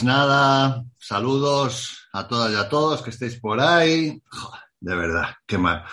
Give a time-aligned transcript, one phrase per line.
[0.00, 4.18] Pues nada, saludos a todas y a todos que estéis por ahí.
[4.30, 5.84] Joder, de verdad, qué mal,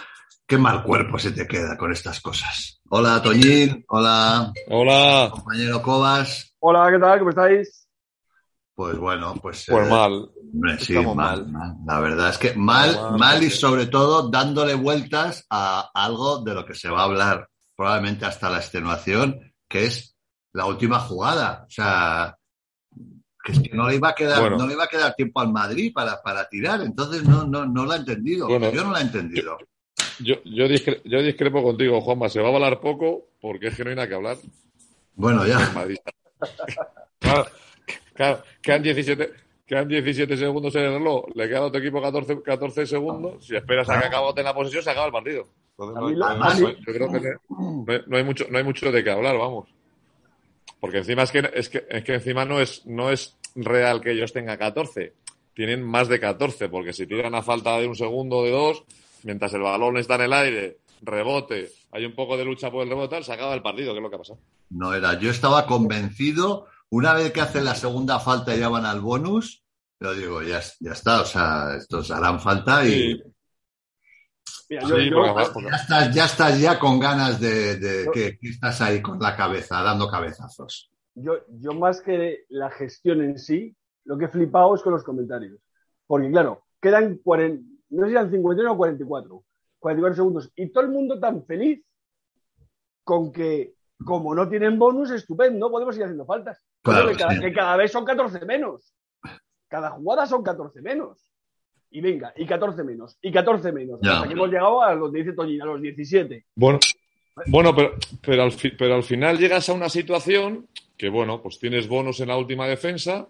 [0.47, 2.80] qué mal cuerpo se te queda con estas cosas.
[2.89, 3.83] Hola, Toñín.
[3.89, 5.27] Hola, Hola.
[5.30, 6.53] compañero Cobas.
[6.59, 7.19] Hola, ¿qué tal?
[7.19, 7.86] ¿Cómo estáis?
[8.73, 9.66] Pues bueno, pues.
[9.67, 10.14] Pues eh, mal.
[10.53, 11.52] hombre, sí, Estamos mal, mal.
[11.52, 11.75] mal.
[11.86, 16.53] La verdad es que mal, Mal, mal y sobre todo dándole vueltas a algo de
[16.53, 20.16] lo que se va a hablar probablemente hasta la extenuación, que es
[20.53, 21.66] la última jugada.
[21.67, 22.36] O sea,
[23.47, 24.57] que es que no le iba a quedar, Bueno.
[24.57, 26.81] no le iba a quedar tiempo al Madrid para, para tirar.
[26.81, 28.47] Entonces no, no, no lo ha entendido.
[28.47, 29.58] Bueno, Yo no lo he entendido.
[30.19, 32.27] Yo, yo, discre- yo discrepo contigo, Juanma.
[32.27, 34.37] Se va a hablar poco porque es que no hay nada que hablar.
[35.15, 35.59] Bueno, ya.
[35.73, 35.97] Madrid.
[37.19, 37.47] Claro,
[38.13, 39.31] claro, quedan 17,
[39.65, 41.25] quedan 17 segundos en el reloj.
[41.33, 43.45] Le queda a tu equipo 14, 14 segundos.
[43.45, 45.47] Si esperas a que acabe la posesión, se acaba el partido.
[45.71, 47.17] Entonces, no, no- yo creo que
[47.93, 49.67] hay- no hay mucho, no hay mucho de qué hablar, vamos.
[50.80, 54.11] Porque encima es que, es que, es que encima no es, no es real que
[54.11, 55.13] ellos tengan 14.
[55.53, 58.83] Tienen más de 14, porque si tiran a falta de un segundo o de dos,
[59.23, 62.89] mientras el balón está en el aire, rebote, hay un poco de lucha por el
[62.89, 64.39] rebote, tal, se acaba el partido, que es lo que ha pasado.
[64.69, 65.19] No era.
[65.19, 69.63] Yo estaba convencido, una vez que hacen la segunda falta y ya van al bonus,
[69.99, 73.23] yo digo, ya, ya está, o sea, estos harán falta y Sí.
[74.69, 77.77] Mira, Sí, yo, yo- porque además- porque- ya estás, ya estás ya con ganas de,
[77.77, 80.89] de que, que estás ahí con la cabeza, dando cabezazos.
[81.20, 85.04] Yo- yo más que la gestión en sí, lo que he flipado es con los
[85.04, 85.60] comentarios.
[86.05, 89.44] Porque claro, quedan 40, no sé si eran 51 o 44,
[89.80, 90.52] 44 segundos.
[90.55, 91.83] Y todo el mundo tan feliz
[93.04, 93.73] con que,
[94.05, 96.61] como no tienen bonus, estupendo, podemos ir haciendo faltas.
[96.82, 97.39] Claro, que, cada, sí.
[97.42, 98.94] que cada vez son 14 menos.
[99.67, 101.23] Cada jugada son 14 menos.
[101.89, 103.99] Y venga, y 14 menos, y 14 menos.
[104.02, 104.16] Ya.
[104.17, 106.45] Hasta que hemos llegado a los, dice Toñín, a los 17.
[106.55, 106.80] Bueno,
[107.48, 107.92] bueno pero,
[108.22, 112.19] pero, al fi- pero al final llegas a una situación que, bueno, pues tienes bonos
[112.19, 113.27] en la última defensa.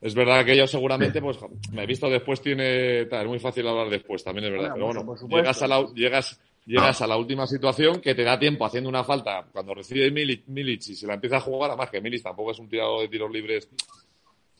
[0.00, 1.38] Es verdad que ellos seguramente, pues
[1.72, 3.06] me he visto después, tiene.
[3.06, 4.70] tal, es muy fácil hablar después, también es verdad.
[4.72, 8.22] Bueno, pero por- bueno, llegas, a la, llegas, llegas a la última situación que te
[8.22, 9.46] da tiempo haciendo una falta.
[9.50, 12.58] Cuando recibe Milic, Milic y se la empieza a jugar, además que Milic tampoco es
[12.58, 13.66] un tirado de tiros libres.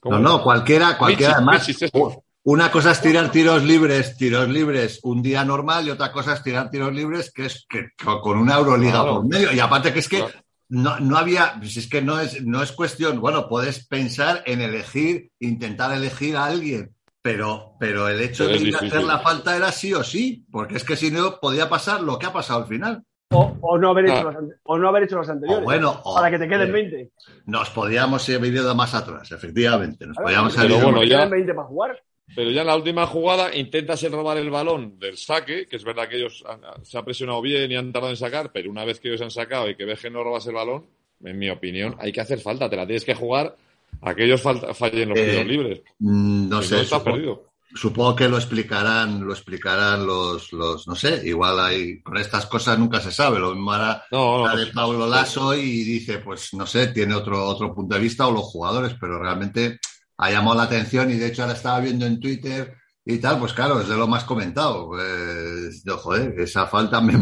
[0.05, 1.69] No, no, cualquiera, cualquiera Michis, además.
[1.69, 2.25] Michis, eso.
[2.47, 6.43] Una cosa es tirar tiros libres, tiros libres un día normal y otra cosa es
[6.43, 7.87] tirar tiros libres que es que
[8.21, 9.15] con una Euroliga Claro.
[9.17, 9.51] por medio.
[9.53, 10.33] Y aparte que es que Claro.
[10.75, 14.61] No, no había, pues es que no es, no es cuestión, bueno, puedes pensar en
[14.61, 19.19] elegir, intentar elegir a alguien, pero, pero el hecho Pero de ir a hacer la
[19.19, 22.33] falta era sí o sí, porque es que si no podía pasar lo que ha
[22.33, 23.03] pasado al final.
[23.33, 24.35] O, o no haber hecho Ah.
[24.39, 25.63] ante- o no haber hecho las anteriores.
[25.63, 27.11] O bueno, o- para que te queden eh, 20.
[27.47, 30.07] Nos podíamos haber ido más atrás, efectivamente.
[30.07, 32.03] Nos podíamos haber ido bueno, ya- queden 20 para jugar.
[32.35, 35.85] Pero ya en la última jugada intentas el robar el balón del saque, que es
[35.85, 38.85] verdad que ellos han- se han presionado bien y han tardado en sacar, pero una
[38.85, 40.87] vez que ellos han sacado y que ves que no robas el balón,
[41.23, 42.69] en mi opinión, hay que hacer falta.
[42.71, 43.57] Te la tienes que jugar
[44.03, 45.83] a que ellos fallen los Eh, tiros libres.
[45.99, 47.45] Mm, No sé, no, estás supongo- perdido.
[47.77, 52.79] Supongo que lo explicarán, lo explicarán los, los, no sé, igual hay, con estas cosas
[52.79, 53.41] nunca se sabe.
[53.41, 57.75] Lo mismo hará No, de Pablo Lasso y dice, pues no sé, tiene otro, otro
[57.75, 59.81] punto de vista o los jugadores, pero realmente
[60.17, 63.53] ha llamado la atención y de hecho ahora estaba viendo en Twitter y tal, pues
[63.53, 64.89] claro, es de lo más comentado.
[64.89, 67.15] Joder, esa falta me,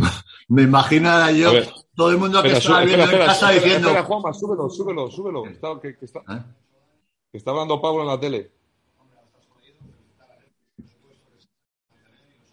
[0.49, 1.53] me yo,
[1.95, 4.71] todo el mundo que Espera, estaba viendo espera, en espera, casa diciendo, espera, Juanma, súbelo,
[4.71, 5.47] súbelo, súbelo.
[5.47, 6.43] Está, que, que está, ¿Eh?
[7.33, 8.53] que está hablando Pablo en la tele.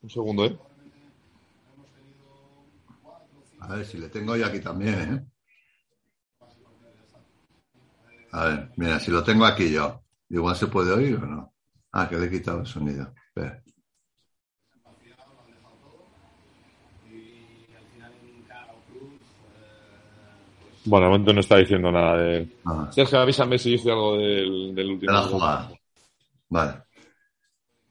[0.01, 0.57] Un segundo, ¿eh?
[3.59, 6.47] A ver si le tengo yo aquí también, ¿eh?
[8.31, 11.53] A ver, mira, si lo tengo aquí yo, igual se puede oír o no.
[11.91, 13.13] Ah, que le he quitado el sonido.
[13.27, 13.61] Espera.
[20.85, 22.47] Bueno, de momento no está diciendo nada de...
[22.65, 25.11] Ah, Sergio, avísame si dice algo del, del de último.
[25.11, 25.71] la jugada.
[26.49, 26.73] Vale.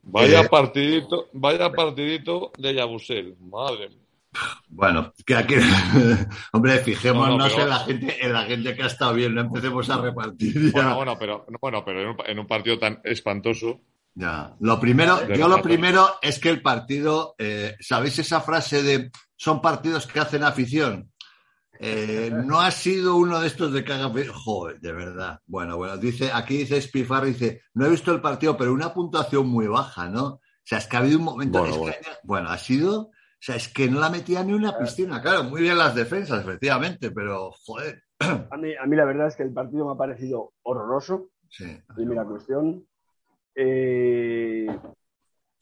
[0.02, 3.36] Vaya Eh, partidito, vaya partidito de Yabusel.
[3.40, 3.98] Madre mía.
[4.68, 5.54] Bueno, que aquí,
[6.52, 9.34] hombre, fijémonos No, no, pero- en, la gente, en la gente que ha estado bien,
[9.34, 10.70] no empecemos a repartir ya.
[10.72, 13.80] Bueno, bueno, pero, bueno, pero en un, en un partido tan espantoso.
[14.14, 14.54] Ya.
[14.60, 19.60] Lo primero, yo lo primero es que el partido, eh, ¿sabéis esa frase de son
[19.62, 21.12] partidos que hacen afición?
[21.80, 24.34] Eh, no ha sido uno de estos de afición.
[24.34, 25.40] Joder, de verdad.
[25.46, 29.48] Bueno, bueno, dice, aquí dice Spifarro, dice, no he visto el partido, pero una puntuación
[29.48, 30.24] muy baja, ¿no?
[30.24, 31.60] O sea, es que ha habido un momento.
[31.60, 33.10] Bueno, es que- bueno, ha sido,
[33.40, 35.22] o sea, es que no la metía ni una piscina.
[35.22, 38.02] Claro, muy bien las defensas, efectivamente, pero joder.
[38.20, 41.30] A mí, a mí la verdad es que el partido me ha parecido horroroso.
[41.48, 41.64] Sí.
[41.94, 42.84] Primera cuestión.
[43.54, 44.66] Eh,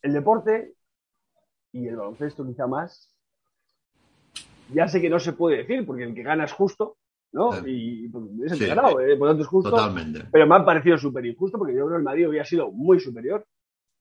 [0.03, 0.75] el deporte
[1.73, 3.13] y el baloncesto quizá más.
[4.73, 6.97] Ya sé que no se puede decir porque el que gana es justo,
[7.33, 7.51] ¿no?
[7.67, 8.67] Y pues, hubiese Sí.
[8.67, 9.17] ganado, ¿eh?
[9.17, 9.71] por tanto es justo.
[9.71, 10.25] Totalmente.
[10.33, 12.99] Pero me ha parecido súper injusto porque yo creo que el Madrid hubiera sido muy
[13.01, 13.41] superior.
[13.41, 13.47] Muy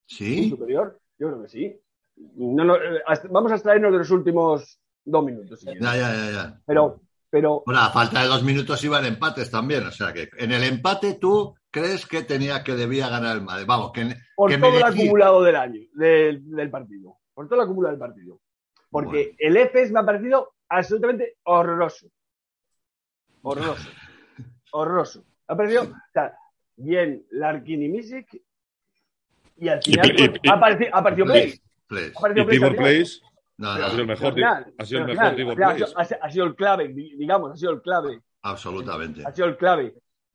[0.07, 0.99] Sí, superior.
[1.19, 1.79] Yo creo que sí.
[2.17, 5.59] No, no, eh, vamos a extraernos de los últimos dos minutos.
[5.59, 6.61] si ya, ya, ya, ya.
[6.65, 9.85] Pero, pero Bueno, a falta de dos minutos iban empates también.
[9.85, 13.65] O sea que en el empate tú crees que tenía que debía ganar el Madrid.
[13.67, 15.03] Vamos, que, por que todo el merecía.
[15.03, 17.17] acumulado del año, del, del partido.
[17.33, 18.39] Por todo el acumulado del partido.
[18.89, 22.07] Porque el EFES me ha parecido absolutamente horroroso.
[23.41, 23.89] Horroroso.
[24.71, 25.25] horroroso.
[25.47, 26.33] Ha parecido, o sea,
[26.77, 28.41] bien Larkin y Misic.
[29.57, 31.61] Y al final y- pues, y- ha aparecido, ha aparecido Play.
[31.89, 32.75] Y Tibor.
[32.75, 33.19] Place
[33.57, 36.15] No, ha sido el mejor, final, ha sido el mejor Tibor final, Place.
[36.21, 38.21] ha, sido el clave, di- digamos, ha sido el clave.
[38.41, 39.23] absolutamente.
[39.25, 39.93] Ha sido el clave.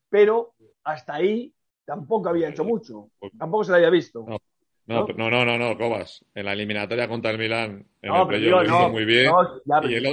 [0.08, 0.55] Pero
[0.85, 1.52] hasta ahí
[1.85, 3.11] tampoco había hecho mucho.
[3.38, 4.25] Tampoco se lo había visto.
[4.26, 4.38] No,
[4.87, 5.06] ¿no?
[5.17, 6.25] no, no, no, no, Cobas.
[6.35, 9.05] En la eliminatoria contra el Milán, en No, el playoff digo, lo hizo no, muy
[9.05, 9.32] bien.
[9.64, 10.08] ya, y, el, y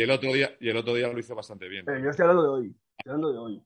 [0.00, 1.84] y otro día, y el otro día lo hizo bastante bien.
[1.84, 2.74] Pero yo estoy hablando de hoy.
[2.98, 3.62] Estoy hablando de hoy.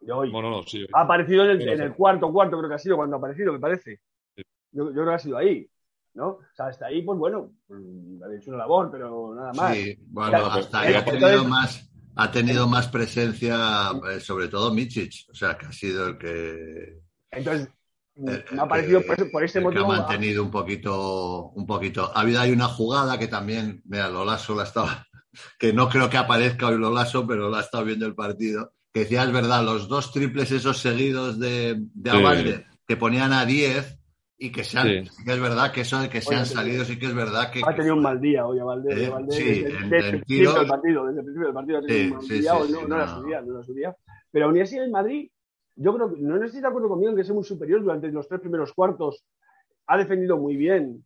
[0.00, 0.32] De hoy.
[0.32, 0.86] No, no, no, sí.
[0.92, 3.60] Ha aparecido en el, en cuarto cuarto, creo que ha sido cuando ha aparecido, me
[3.60, 4.00] parece.
[4.36, 4.42] Sí.
[4.72, 5.66] Yo, yo creo que ha sido ahí.
[6.14, 6.26] ¿No?
[6.28, 7.80] O sea, hasta ahí, pues bueno, pues,
[8.24, 9.74] había hecho una labor, pero nada más.
[9.76, 14.48] Sí, bueno, Claro, hasta ahí ha pero- tenido más, ha tenido más presencia, eh, sobre
[14.48, 17.00] todo Michic, o sea, que ha sido el que,
[17.30, 17.68] Entonces,
[18.14, 19.90] me ha parecido que- por, por ese que motivo.
[19.92, 22.10] ha mantenido un poquito, un poquito.
[22.14, 25.06] Ha habido ahí una jugada que también, mira, Lolaso la estaba,
[25.58, 29.00] que no creo que aparezca hoy Lolaso, pero la ha estado viendo el partido, que
[29.00, 32.16] decía, es verdad, los dos triples esos seguidos de, de Sí.
[32.18, 33.98] Avalde, que ponían a 10
[34.46, 35.04] y que se han, Sí.
[35.06, 36.54] sí que es verdad que eso de que se Oye, han sí.
[36.54, 38.98] salido, sí que es verdad que, Ha tenido un mal día hoy a Valdés.
[38.98, 41.46] Eh, Valdés sí, desde, en- desde en el principio tiro- del partido, desde el principio
[41.46, 43.06] del partido ha tenido Sí, un mal sí, día, sí, hoy sí, no, no era
[43.06, 43.14] no.
[43.20, 43.96] su día, no era su día.
[44.32, 45.30] Pero aún así el Madrid,
[45.76, 48.08] yo creo que no, no estoy de acuerdo conmigo en que sea muy superior durante
[48.10, 49.24] los tres primeros cuartos.
[49.86, 51.04] Ha defendido muy bien.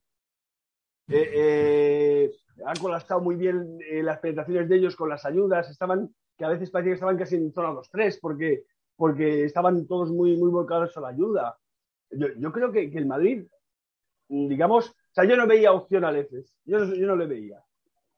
[1.09, 2.31] Eh, eh,
[2.67, 5.69] ha colapsado muy bien eh, las penetraciones de ellos con las ayudas.
[5.71, 8.63] Estaban, que a veces parecía que estaban casi en zona 2-3 porque,
[8.97, 11.57] porque estaban todos muy, muy volcados a la ayuda.
[12.11, 13.45] Yo, yo creo que, que el Madrid,
[14.29, 16.55] mm, digamos, o sea, yo no veía opción al EFES.
[16.65, 17.63] Yo no, yo no le veía.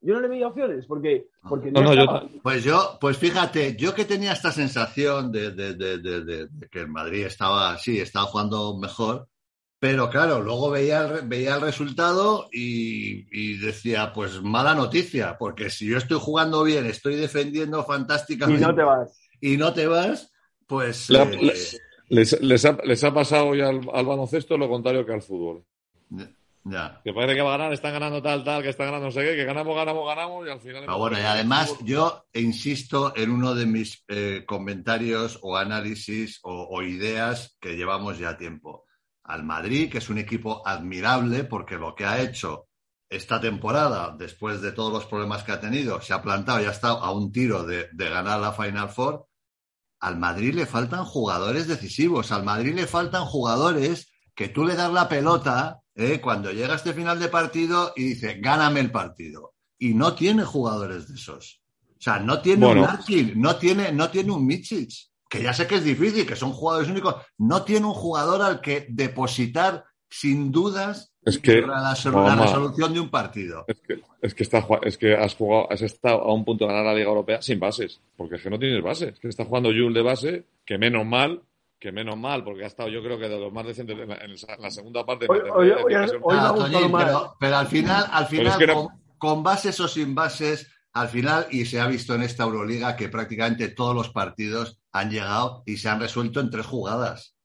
[0.00, 2.28] Yo no le veía opciones porque, porque No, no, yo estaba.
[2.42, 6.68] Pues yo, pues fíjate, yo que tenía esta sensación de, de- de- de- de- de
[6.68, 9.26] que el Madrid estaba, sí, estaba jugando mejor,
[9.80, 15.68] pero claro, luego veía el, veía el resultado y, y decía, pues mala noticia, porque
[15.70, 19.18] si yo estoy jugando bien, estoy defendiendo y fantásticamente no te vas.
[19.40, 20.32] y no te vas,
[20.68, 21.52] pues La- eh, la-
[22.10, 25.64] Les, les ha, les ha pasado hoy al, al baloncesto lo contrario que al fútbol.
[26.64, 27.00] ya.
[27.04, 29.22] Que parece que va a ganar, están ganando tal, tal, que están ganando no sé
[29.22, 30.82] qué, que ganamos, ganamos, ganamos y al final...
[30.86, 36.68] Pero bueno, y además yo insisto en uno de mis eh, comentarios o análisis o,
[36.70, 38.84] o ideas que llevamos ya tiempo.
[39.24, 42.68] Al Madrid, que es un equipo admirable porque lo que ha hecho
[43.10, 46.70] esta temporada, después de todos los problemas que ha tenido, se ha plantado y ha
[46.70, 49.27] estado a un tiro de, de ganar la Final Four.
[50.00, 54.92] Al Madrid le faltan jugadores decisivos, al Madrid le faltan jugadores que tú le das
[54.92, 59.94] la pelota eh, cuando llega este final de partido y dice, gáname el partido y
[59.94, 61.60] no tiene jugadores de esos.
[61.90, 62.82] O sea, no tiene Bueno.
[62.82, 64.92] un Larkin, no tiene, no tiene un Michic,
[65.28, 67.16] que ya sé que es difícil, que son jugadores únicos.
[67.36, 73.00] No tiene un jugador al que depositar sin dudas Es que, la, la resolución de
[73.00, 73.64] un partido.
[73.68, 76.72] es que, es que, está, es que has jugado, has estado a un punto de
[76.72, 79.14] ganar la Liga Europea sin bases, porque es que no tienes bases.
[79.14, 81.42] Es que está jugando Jules de base, que menos mal,
[81.78, 84.16] que menos mal, porque ha estado yo creo que de los más decentes en la,
[84.16, 85.26] en la segunda parte.
[85.28, 87.04] Hoy Ah, gustado Toñín, más.
[87.04, 90.14] pero, pero al final, al Pero final es que no- con, con bases o sin
[90.14, 94.80] bases, al final, y se ha visto en esta Euroliga que prácticamente todos los partidos
[94.92, 97.36] han llegado y se han resuelto en tres jugadas.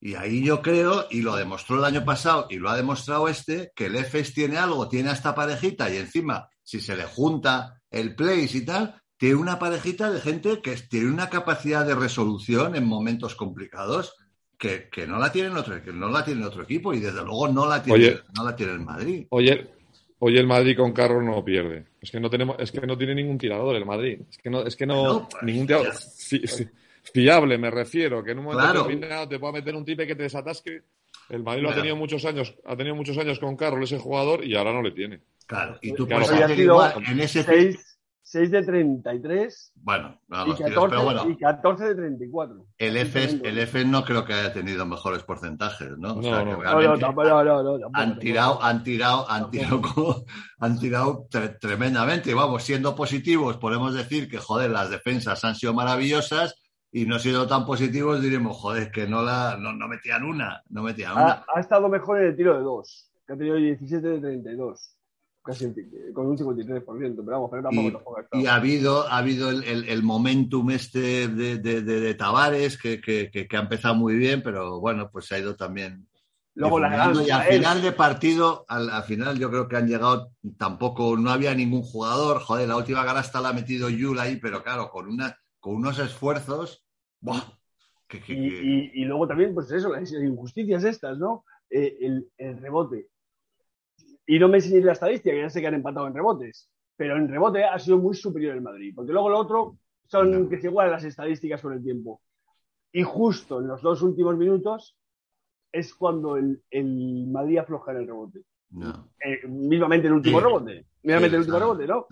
[0.00, 3.72] Y ahí yo creo, y lo demostró el año pasado y lo ha demostrado este,
[3.74, 7.80] que el EFES tiene algo, tiene a esta parejita y encima, si se le junta
[7.90, 12.76] el place y tal, tiene una parejita de gente que tiene una capacidad de resolución
[12.76, 14.14] en momentos complicados
[14.56, 17.48] que, que no la tienen otro, que no la tiene otro equipo y desde luego
[17.48, 18.20] no la tiene, Oye.
[18.36, 19.26] no la tiene el Madrid.
[19.30, 19.68] Oye,
[20.20, 21.86] oye, el Madrid con Carros no pierde.
[22.00, 24.20] Es que no tenemos, es que no tiene ningún tirador el Madrid.
[24.30, 26.68] Es que no, es que no, No, pues, ningún tirador fi- fi-
[27.12, 28.82] fiable, me refiero, que en un momento Claro.
[28.84, 30.82] determinado te pueda meter un tipe que te desatasque.
[31.28, 34.44] El Madrid lo ha tenido muchos años, ha tenido muchos años con Carroll ese jugador
[34.44, 35.20] y ahora no le tiene.
[35.46, 40.44] Claro, y tú Claro, puedes sido igual en ese 6, 6 de 33 Bueno, no,
[40.44, 42.66] y los tiros, 14, pero bueno, y 14 de 34.
[42.78, 46.12] el EFES, el EFES no creo que haya tenido mejores porcentajes, ¿no?
[46.12, 46.62] O No, sea, que no.
[46.62, 50.24] No, han tirado, han tirado, han tirado, como-
[50.60, 52.30] han tirado tre- tremendamente.
[52.30, 56.54] Y vamos, siendo positivos, podemos decir que, joder, las defensas han sido maravillosas
[57.02, 60.82] y no siendo tan positivos diremos, joder, que no la, no, no metían una, no
[60.82, 61.32] metían una.
[61.32, 64.94] Ha, ha estado mejor en el tiro de 2, que ha tenido 17 de 32.
[65.42, 65.72] casi
[66.12, 69.50] con un 53%, pero vamos, pero tampoco, Y, tampoco ha y ha habido, ha habido
[69.50, 73.60] el, el- el momentum este de, de, de- de Tavares, que, que- que- que ha
[73.60, 76.06] empezado muy bien, pero bueno, pues se ha ido también.
[76.54, 79.86] Luego la gran y al final de partido, al, al final yo creo que han
[79.86, 84.36] llegado, tampoco, no había ningún jugador, joder, la última garasta la ha metido Yul ahí,
[84.36, 86.84] pero claro, con una, con unos esfuerzos,
[87.20, 91.44] Y, que- y- y luego también, pues eso, las injusticias estas, ¿no?
[91.70, 93.08] Eh, el, el rebote.
[94.26, 97.16] Y no me enseñéis la estadística, que ya sé que han empatado en rebotes, pero
[97.16, 100.48] en rebote ha sido muy superior el Madrid, porque luego lo otro son No.
[100.48, 102.20] que se igualan las estadísticas con el tiempo.
[102.92, 104.96] Y justo en los dos últimos minutos
[105.72, 108.40] es cuando el, el Madrid afloja en el rebote.
[108.70, 110.44] No, Eh, mismamente el último Sí.
[110.44, 110.86] rebote.
[111.02, 112.06] Mismamente Sí, el último rebote, ¿no?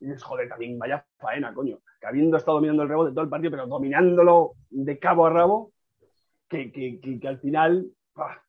[0.00, 1.78] y dices, joder, también vaya faena, coño.
[2.00, 5.72] Que habiendo estado dominando el rebote todo el partido, pero dominándolo de cabo a rabo,
[6.48, 8.42] que, que, que, que al final ¡pah!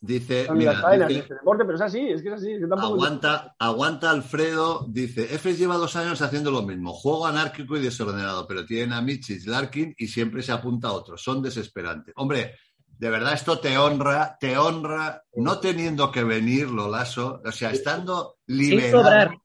[0.00, 2.52] Dice, mira, faenas dice- este deporte, pero es así, es que es así.
[2.52, 7.24] Es que tampoco Aguanta, aguanta Alfredo, dice, Efes lleva dos años haciendo lo mismo, juego
[7.24, 11.40] anárquico y desordenado, pero tienen a Michis, Larkin y siempre se apunta a otro, son
[11.40, 12.12] desesperantes.
[12.16, 12.56] Hombre,
[13.02, 18.36] de verdad esto te honra, te honra, no teniendo que venir, Lolaso, o sea, estando
[18.46, 19.38] liberado cobrar,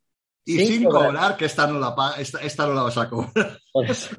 [0.46, 1.08] y sin sin cobrar.
[1.08, 3.32] cobrar, que esta no la pa- esta, esta no la vas a cobrar.
[3.74, 4.16] Por eso,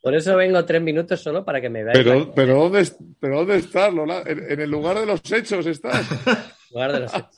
[0.00, 2.04] por eso vengo tres minutos solo para que me veáis.
[2.06, 2.88] la- Pero, pero, ¿dónde,
[3.20, 4.22] pero ¿dónde estás, Lola?
[4.26, 6.06] En, en el lugar de los hechos estás.
[6.70, 7.36] lugar de los hechos.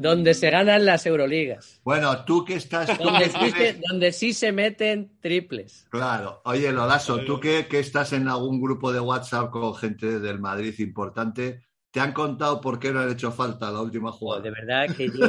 [0.00, 1.80] Donde se ganan las Euroligas.
[1.82, 2.96] Bueno, tú que estás...
[2.96, 5.86] tú Donde que sí, tienes- donde sí se meten triples.
[5.90, 6.40] Claro.
[6.44, 10.72] Oye, Lolaso, tú que, que estás en algún grupo de WhatsApp con gente del Madrid
[10.78, 14.82] importante, ¿te han contado por qué no han hecho falta la última Joder, de jugada?
[14.86, 15.26] verdad que yo,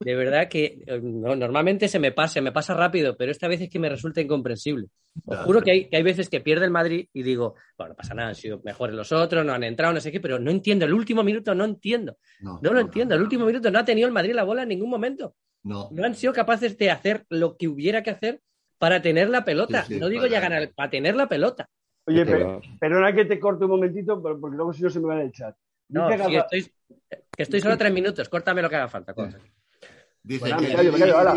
[0.00, 3.48] de verdad que eh, no, normalmente se me pasa, se me pasa rápido, pero esta
[3.48, 4.88] vez es que me resulta incomprensible.
[5.24, 7.96] Os juro que hay, que hay veces que pierde el Madrid y digo, bueno, no
[7.96, 10.50] pasa nada, han sido mejores los otros, no han entrado, no sé qué, pero no
[10.50, 14.06] entiendo, el último minuto no entiendo, no lo entiendo, el último minuto no ha tenido
[14.06, 15.34] el Madrid la bola en ningún momento.
[15.62, 15.88] No.
[15.90, 18.40] No han sido capaces de hacer lo que hubiera que hacer
[18.78, 19.82] para tener la pelota.
[19.84, 21.68] Sí, sí, no digo para- ya ganar, para tener la pelota.
[22.06, 25.06] Oye, pe- Pero- perdona que te corte un momentito, porque luego si no se me
[25.08, 25.56] va en el chat.
[25.88, 26.66] No, sí, estoy,
[27.36, 29.12] que estoy solo tres minutos, córtame lo que haga falta.
[29.14, 29.38] cosa.
[30.26, 30.68] Dice Bueno, que...
[30.68, 31.34] me callo, me callo, ahora.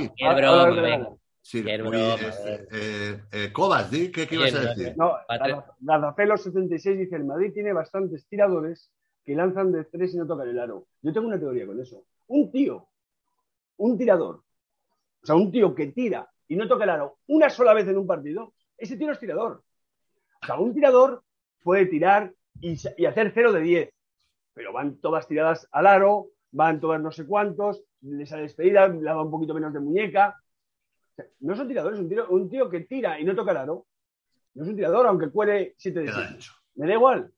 [1.42, 2.68] Sí, Qué broma, sí, Qué este, eh.
[2.72, 4.94] eh, eh, Cobas, di, ¿qué, qué ibas a decir?
[4.98, 8.92] No, Patre- Gazapelo76 dice, el Madrid tiene bastantes tiradores
[9.24, 10.88] que lanzan de tres y no tocan el aro.
[11.04, 12.04] Yo tengo una teoría con eso.
[12.28, 12.88] Un tío,
[13.78, 14.44] un tirador,
[15.22, 17.98] o sea, un tío que tira y no toca el aro una sola vez en
[17.98, 19.64] un partido, ese tío no es tirador.
[20.42, 21.24] O sea, un tirador
[21.64, 23.90] puede tirar y, y hacer 0 de 10,
[24.54, 29.02] pero van todas tiradas al aro, van todas no sé cuántos, les sale despedida, le
[29.02, 30.36] da un poquito menos de muñeca.
[31.12, 33.58] O sea, no son tiradores, un, tiro- un tío que tira y no toca el
[33.58, 33.88] aro.
[34.56, 36.34] No es un tirador, aunque cuele 7 de Queda 7.
[36.34, 36.54] dicho.
[36.76, 37.32] Me da igual.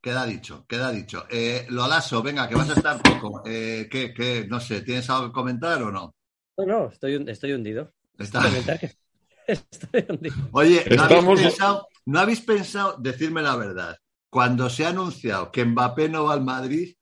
[0.00, 1.24] Queda dicho, queda dicho.
[1.30, 3.42] Eh, Lolaso, venga, que vas a estar poco.
[3.46, 4.46] Eh, ¿qué, qué?
[4.48, 6.14] No sé, ¿tienes algo que comentar o no?
[6.58, 7.92] No, no, estoy, estoy hundido.
[8.18, 8.42] Está-
[9.46, 10.34] Estoy hundido.
[10.52, 13.96] Oye, ¿no Estamos- habéis, pensado, ¿no habéis pensado, decirme la verdad,
[14.30, 16.94] cuando se ha anunciado que Mbappé no va al Madrid,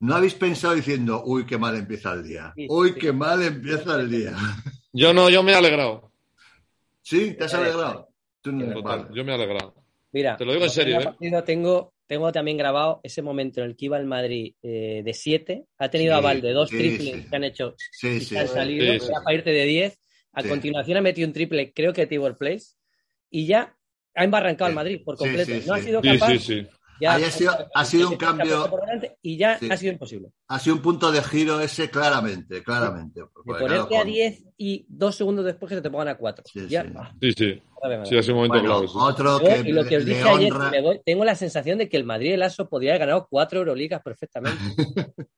[0.00, 2.52] ¿no habéis pensado diciendo, uy, qué mal empieza el día?
[2.68, 4.32] Uy, qué mal empieza el día.
[4.92, 6.10] Yo no, yo me he alegrado.
[7.02, 7.34] ¿Sí?
[7.34, 8.08] ¿Te has alegrado?
[8.40, 9.14] Tú no- Total, vale.
[9.14, 9.74] yo me he alegrado.
[10.12, 11.42] Mira, Te lo digo en serio, ¿eh?
[11.44, 15.66] Tengo, tengo también grabado ese momento en el que iba el Madrid eh, de 7.
[15.78, 17.26] Ha tenido Sí, a Valde dos sí, triples sí.
[17.28, 18.26] que han hecho Sí, y sí.
[18.26, 18.92] se han salido.
[18.94, 19.06] Sí, sí.
[19.10, 19.98] Era para irte de 10.
[20.32, 20.48] A Sí.
[20.48, 22.68] continuación ha metido un triple, creo que Tibor Place.
[23.30, 23.76] Y ya
[24.14, 24.70] ha embarrancado Sí.
[24.70, 25.52] al Madrid por completo.
[25.52, 25.84] sí, no ha sí.
[25.84, 26.38] sido Sí, capaz.
[27.00, 29.68] Ya- Ahí ha sido- ha sido un cambio- por delante Y ya Sí.
[29.70, 30.30] ha sido imposible.
[30.48, 33.20] Ha sido un punto de giro ese claramente, claramente.
[33.20, 36.08] De Porque, claro, ponerte a con- 10 y dos segundos después que se te pongan
[36.08, 36.44] a 4.
[36.52, 36.90] Sí, ya, sí.
[36.96, 37.62] ah, Sí, sí.
[37.76, 38.94] otra vez Sí, ha sido un momento Bueno, sí.
[38.98, 41.88] otro que y lo que os dije ayer, honra- me voy- tengo la sensación de
[41.88, 44.58] que el Madrid el Aso podría haber ganado cuatro Euroligas perfectamente.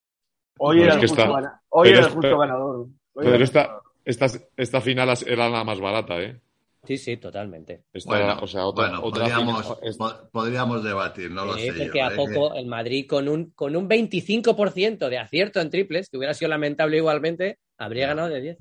[0.59, 2.77] Hoy era el justo, está- gana- hoy pero era el es- justo pero- ganador.
[3.13, 4.27] Hoy Pero era esta, esta,
[4.57, 6.41] esta final era la más barata, ¿eh?
[6.87, 7.85] Sí, sí, totalmente.
[7.93, 11.57] Esta, Bueno, o sea, otra, bueno, otra podríamos, final- esta- po- podríamos debatir, no lo
[11.57, 11.73] Eh, sé.
[11.85, 12.17] porque yo, a ¿eh?
[12.17, 16.49] poco el Madrid con un, con un 25% de acierto en triples, que hubiera sido
[16.49, 18.59] lamentable igualmente, habría ganado de 10.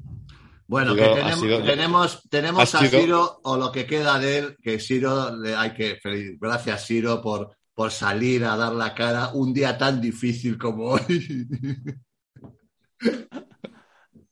[0.68, 4.58] Bueno, que tenemos, sido- tenemos, tenemos a sido- Ciro, o lo que queda de él,
[4.62, 9.30] que Ciro, le hay que feliz- gracias Ciro por, por salir a dar la cara
[9.34, 11.00] un día tan difícil como hoy.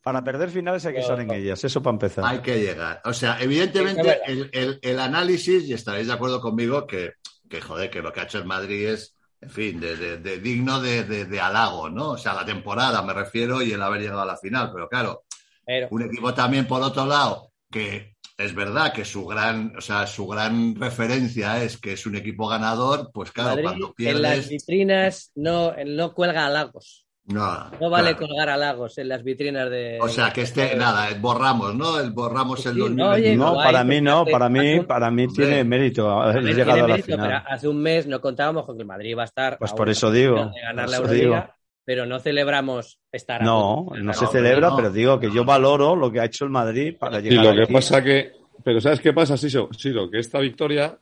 [0.02, 2.24] Para perder finales hay que estar en ellas, eso para empezar.
[2.24, 3.00] hay que llegar.
[3.04, 7.12] O sea, evidentemente el, el- el análisis, y estaréis de acuerdo conmigo, que,
[7.48, 10.38] que joder, que lo que ha hecho el Madrid es, en fin, de, de- de
[10.38, 12.10] digno de, de- de halago, ¿no?
[12.12, 15.24] O sea, la temporada me refiero y el haber llegado a la final, pero claro,
[15.66, 20.06] Pero un equipo también por otro lado que es verdad que su gran, o sea,
[20.06, 24.32] su gran referencia es que es un equipo ganador, pues claro, Madrid cuando en las
[24.32, 27.04] pierdes, vitrinas no, no cuelga halagos.
[27.28, 28.26] No, No vale claro.
[28.26, 29.98] colgar halagos en las vitrinas de.
[30.00, 32.00] O sea, que este, nada, borramos, ¿no?
[32.00, 33.10] El borramos el Sí, no, 2021.
[33.12, 36.54] oye, No, guay, para mí no, para mí, para mí tiene mérito haber A ver,
[36.54, 37.44] llegado tiene a la mérito, pero final.
[37.46, 39.58] hace un mes no contábamos con que el Madrid iba a estar.
[39.58, 41.54] Pues a por eso digo, de ganar por la eso Euroliga, digo.
[41.84, 44.76] pero no celebramos estar No, no se celebra, no.
[44.76, 47.54] pero digo que yo valoro lo que ha hecho el Madrid para Y llegar lo
[47.54, 47.72] que aquí.
[47.74, 48.32] pasa que.
[48.64, 49.68] Pero ¿sabes qué pasa, Siso?
[49.76, 50.96] Siro, que esta victoria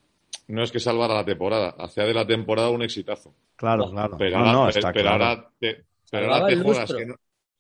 [0.49, 3.33] no es que salvara la temporada, hacía de la temporada un exitazo.
[3.57, 4.17] Claro, claro.
[4.19, 5.25] Pero, No, no, pero- está pero claro.
[5.25, 7.15] ahora te, pero ahora te juegas que no,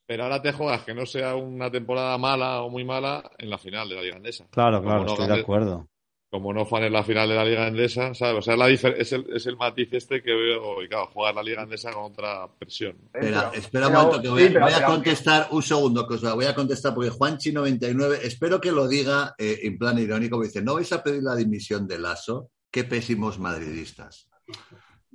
[0.07, 3.59] pero ahora te juegas que no sea una temporada mala o muy mala en la
[3.59, 4.47] final de la Liga Andesa.
[4.51, 5.89] Claro, Como claro, no estoy de acuerdo.
[6.29, 8.39] Como no fan en la final de la Liga Andesa, ¿sabes?
[8.41, 11.07] O sea, es, la difer- es, el, es el matiz este que veo, y claro,
[11.07, 12.97] jugar la Liga Andesa con otra presión.
[13.15, 16.15] Espera, Pero- espera un momento que voy, sí, pero- voy a contestar un segundo, que
[16.15, 20.37] os la voy a contestar porque Juanchi99, espero que lo diga eh, en plan irónico,
[20.39, 22.51] me dice, ¿no vais a pedir la dimisión de Lasso?
[22.73, 24.29] Qué pésimos madridistas.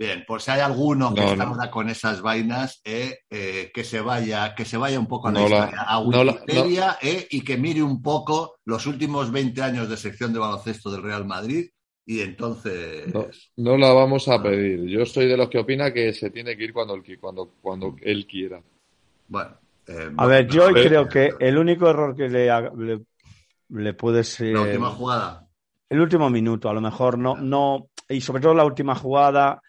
[0.01, 1.51] Bien, por si hay alguno que No, está no.
[1.51, 5.31] ahora con esas vainas, eh, eh, que se vaya, que se vaya un poco a
[5.31, 9.61] la No la- historia, a Wikipedia, eh, y que mire un poco los últimos 20
[9.61, 11.69] años de sección de baloncesto del Real Madrid,
[12.03, 14.85] y entonces No, no la vamos a pedir.
[14.89, 17.95] Yo soy de los que opina que se tiene que ir cuando él, cuando, cuando
[18.01, 18.59] él quiera.
[19.27, 19.51] bueno.
[19.87, 23.01] eh, A ver, yo creo que el único error que le, le,
[23.69, 25.47] le puede ser la última jugada.
[25.89, 29.61] el último minuto, a lo mejor no, no, y sobre todo la última jugada,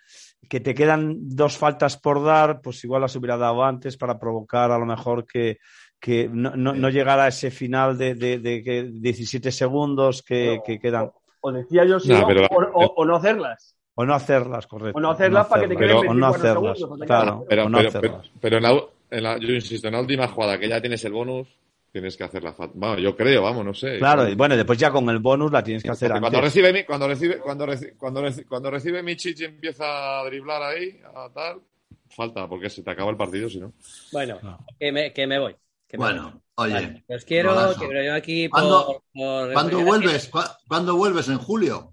[0.53, 4.71] que te quedan dos faltas por dar, pues igual las hubiera dado antes para provocar
[4.71, 5.57] a lo mejor que,
[5.99, 10.57] que no, no, no llegara a ese final de, de, de que 17 segundos que,
[10.59, 10.63] No.
[10.63, 11.11] que quedan.
[11.41, 13.79] O decía yo sí, No, o- pero- o, o- o no hacerlas.
[13.95, 14.99] O no hacerlas, correcto.
[14.99, 16.37] O no hacerlas para que te queden O no 24
[16.69, 17.45] hacerlas, claro.
[17.49, 18.29] Pero, o no pero, hacerlas.
[18.29, 21.03] pero, pero en la, en la- yo insisto, en la última jugada que ya tienes
[21.07, 21.49] el bonus,
[21.93, 22.73] tienes que hacer la falta.
[22.77, 23.99] Bueno, yo creo, vamos, no sé.
[23.99, 26.31] Claro, y bueno, después ya con el bonus la tienes que hacer Porque antes.
[26.31, 30.25] cuando recibe mi- cuando recibe cuando recibe cuando recibe, cuando recibe Michich y empieza a
[30.25, 31.61] driblar ahí a tal
[32.09, 33.73] falta porque se te acaba el partido si no
[34.13, 34.59] Bueno, No.
[34.79, 35.55] que me, que me voy.
[35.87, 36.67] que me Bueno, voy.
[36.73, 40.29] oye, Vale, os quiero, que yo aquí ¿Cuándo- por, por- ¿cuándo vuelves?
[40.29, 41.29] ¿Cu- ¿Cuándo vuelves?
[41.29, 41.93] ¿En julio?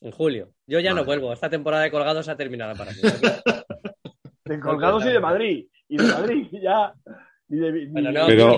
[0.00, 0.50] En julio.
[0.66, 1.32] Yo ya no vuelvo.
[1.32, 2.98] Esta temporada de colgados ha terminado para mí.
[4.44, 5.66] De colgados y de Madrid.
[5.88, 6.92] Y de Madrid, ya.
[7.50, 8.56] Ni de, ni- Bueno, no, Pero-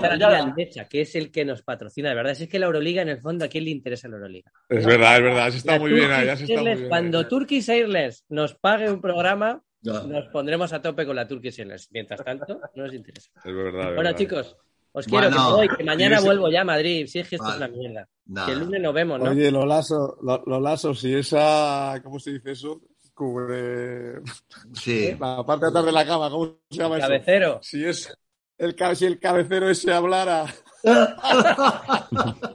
[0.89, 2.35] que es el que nos patrocina, de verdad.
[2.35, 4.51] Si es que la Euroliga, en el fondo, ¿a quién le interesa la Euroliga?
[4.69, 7.25] es verdad es verdad se está muy bien ahí se está muy bien cuando ahí.
[7.27, 11.89] Turkish Airlines nos pague un programa, nos pondremos a tope con la Turkish Airlines.
[11.91, 13.31] Mientras tanto, no nos interesa.
[13.43, 14.15] es verdad Bueno, verdad.
[14.15, 14.57] chicos,
[14.91, 17.07] os quiero Bueno, que voy, que mañana ese- vuelvo ya a Madrid.
[17.07, 17.65] Si es que esto Vale.
[17.65, 18.07] es una mierda.
[18.27, 18.45] Nada.
[18.47, 19.31] Que el lunes nos vemos, ¿no?
[19.31, 22.79] Oye, lo lazo, lo, lo lazo, si esa, ¿cómo se dice eso?
[23.15, 24.21] Cubre
[24.73, 25.15] Sí.
[25.19, 27.07] la parte de atrás de la cama, ¿cómo se llama eso?
[27.07, 27.59] Cabecero.
[27.61, 28.15] Si es
[28.57, 30.45] el, si el cabecero ese hablara.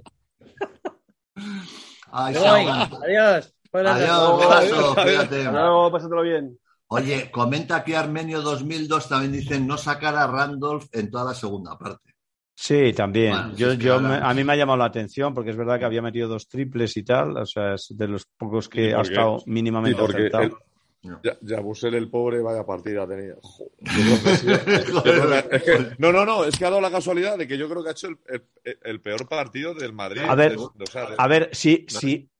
[2.11, 2.35] Ay.
[2.35, 3.55] Adiós.
[3.71, 4.97] Buenas Adiós.
[4.97, 6.59] Hasta luego, pásatelo bien.
[6.91, 11.77] Oye, comenta aquí Armenio 2002, también dicen no sacar a Randolph en toda la segunda
[11.77, 12.15] parte.
[12.55, 13.31] Sí, también.
[13.31, 15.85] Bueno, yo, que yo a mí me ha llamado la atención porque es verdad que
[15.85, 17.37] había metido dos triples y tal.
[17.37, 20.59] O sea, es de los pocos que ha estado Sí, mínimamente porque acertado.
[21.03, 23.07] El- ya, Yabusel, el pobre vaya partida
[25.65, 27.89] que- no no no es que ha dado la casualidad de que yo creo que
[27.91, 30.23] ha hecho el, el- el peor partido del Madrid.
[30.27, 31.87] A ver, de- o sea, de- A ver, sí,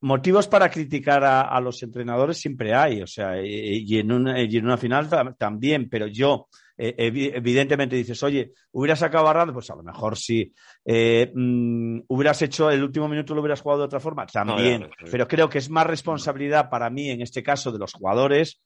[0.01, 4.43] motivos para criticar a, a los entrenadores siempre hay, o sea, y, y en, una,
[4.43, 9.33] y en una final tam- también, pero yo, eh, evi- evidentemente dices, oye, hubieras acabado
[9.35, 10.53] Randall, pues a lo mejor sí.
[10.85, 15.27] Eh, mm, hubieras hecho el último minuto, lo hubieras jugado de otra forma, también, pero
[15.29, 18.61] creo que es más responsabilidad para mí, en este caso, de los jugadores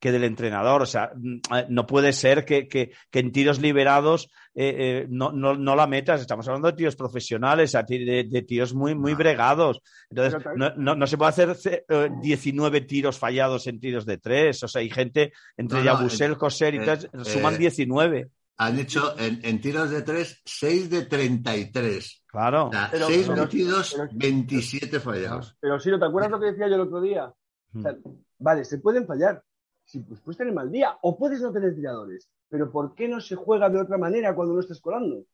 [0.00, 0.82] que del entrenador.
[0.82, 5.06] O sea, mm, eh, no puede ser que, que- que en tiros liberados eh, eh,
[5.08, 6.20] no, no, no la metas.
[6.20, 9.18] Estamos hablando de tíos profesionales, de, de tíos muy, muy No.
[9.18, 9.80] bregados.
[10.10, 14.18] Entonces, no, no- no se puede hacer ce- eh, 19 tiros fallados en tiros de
[14.18, 14.62] tres.
[14.62, 17.58] O sea, hay gente entre No, no, Yabusel, eh, Coser y eh, tal, suman eh,
[17.58, 18.28] 19.
[18.60, 22.24] Han hecho en, en tiros de 3, 6 de 33.
[22.26, 22.66] Claro.
[22.66, 25.56] O sea, Pero- 6 pero- metidos, pero- 27 fallados.
[25.60, 27.26] Pero Siro, ¿te acuerdas lo que decía yo el otro día?
[27.26, 27.94] O sea,
[28.38, 29.42] vale, se pueden fallar.
[29.88, 32.28] Sí, pues puedes tener mal día o puedes no tener tiradores.
[32.50, 35.24] Pero ¿por qué no se juega de otra manera cuando no estás colando?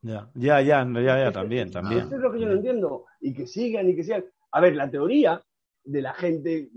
[0.00, 2.00] Ya, ya, ya, ya, ya, también, también.
[2.00, 3.04] Esto es lo que yo no entiendo.
[3.20, 4.24] Y que sigan y que sigan.
[4.50, 5.40] A ver, la teoría
[5.84, 6.68] de la gente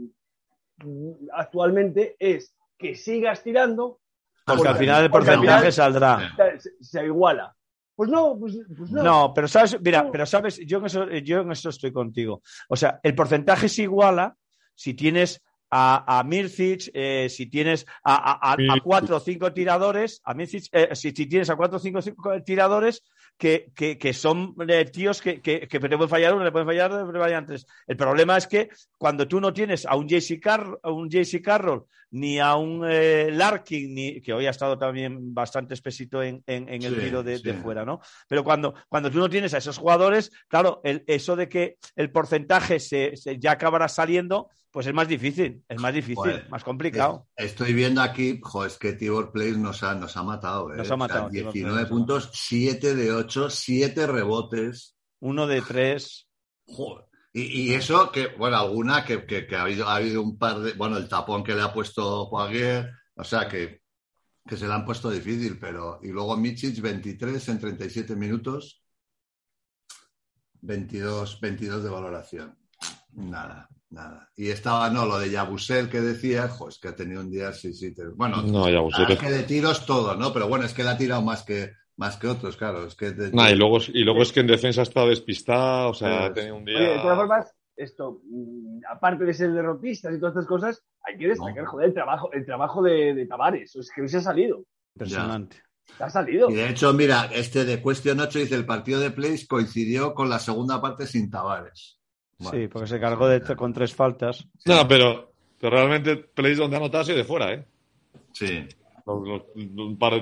[1.33, 4.01] actualmente es que sigas tirando.
[4.45, 6.31] Porque al final el porcentaje saldrá.
[6.59, 7.55] se, se iguala.
[7.95, 9.01] Pues no, pues, pues no.
[9.01, 10.11] No, pero sabes, mira, No.
[10.11, 12.43] pero sabes, yo en eso, yo en eso estoy contigo.
[12.69, 14.35] O sea, el porcentaje se iguala
[14.75, 15.41] si tienes
[15.77, 20.95] a, a Mircic, eh, si tienes a, a- cuatro o cinco tiradores, a Mircic, eh,
[20.95, 23.03] si, si tienes a cuatro o cinco, cinco tiradores,
[23.37, 26.67] que, que, que son eh, tíos que, que, que te pueden fallar uno, le pueden
[26.67, 27.65] fallar dos, le fallar tres.
[27.85, 31.41] El problema es que cuando tú no tienes a un JC, Car a un JC
[31.41, 36.41] Carroll ni a un eh, Larkin, ni, que hoy ha estado también bastante espesito en,
[36.47, 37.43] en, en el Sí, tiro de, sí.
[37.43, 37.99] de fuera, ¿no?
[38.29, 42.11] Pero cuando, cuando tú no tienes a esos jugadores, claro, el- eso de que el
[42.11, 46.61] porcentaje se, se- ya acabará saliendo, pues es más difícil, es más difícil, Joder, más
[46.61, 47.29] complicado.
[47.37, 50.73] Estoy viendo aquí, jo, es que Tibor Place nos ha, nos ha matado.
[50.73, 50.75] ¿eh?
[50.75, 54.97] Nos ha O sea, matado, Tibor 19 Place, puntos, 7 de 8, 7 rebotes.
[55.21, 56.27] Uno de tres.
[56.65, 57.05] Joder.
[57.31, 60.59] Y, y eso que, bueno, alguna que, que- que ha, habido, ha habido un par
[60.59, 60.73] de.
[60.73, 63.81] Bueno, el tapón que le ha puesto Poirier, o sea que,
[64.45, 66.01] que se le han puesto difícil, pero.
[66.03, 68.83] Y luego Michic, 23 en 37 minutos,
[70.61, 72.57] 22, 22 de valoración.
[73.13, 74.29] Nada, nada.
[74.35, 77.53] Y estaba, no, lo de Yabusel que decía, jo, es que ha tenido un día,
[77.53, 77.93] sí, sí.
[77.93, 80.33] te- bueno, No, ya es que de tiros todo, ¿no?
[80.33, 82.85] Pero bueno, es que le ha tirado más que, más que otros, claro.
[82.85, 85.89] Es que de- Nah, y, luego, y luego es que en defensa ha estado despistado,
[85.89, 86.77] o sea, ha tenido un día.
[86.77, 91.17] Oye, de todas formas, esto, mm, aparte de ser derrotistas y todas estas cosas, hay
[91.17, 91.69] que destacar, No.
[91.71, 93.75] joder, el trabajo, el trabajo de, de Tavares.
[93.75, 94.63] Es que hoy se ha salido.
[94.95, 95.57] Impresionante.
[95.99, 96.49] Ha salido.
[96.49, 100.29] Y de hecho, mira, este de Question 8 dice el partido de Place coincidió con
[100.29, 101.99] la segunda parte sin Tavares.
[102.39, 104.47] Sí, porque se cargó de, con tres faltas.
[104.65, 107.65] No, pero, pero realmente Place donde ha ha sido de fuera, ¿eh?
[108.33, 108.67] Sí.
[109.05, 110.13] Los, los- un par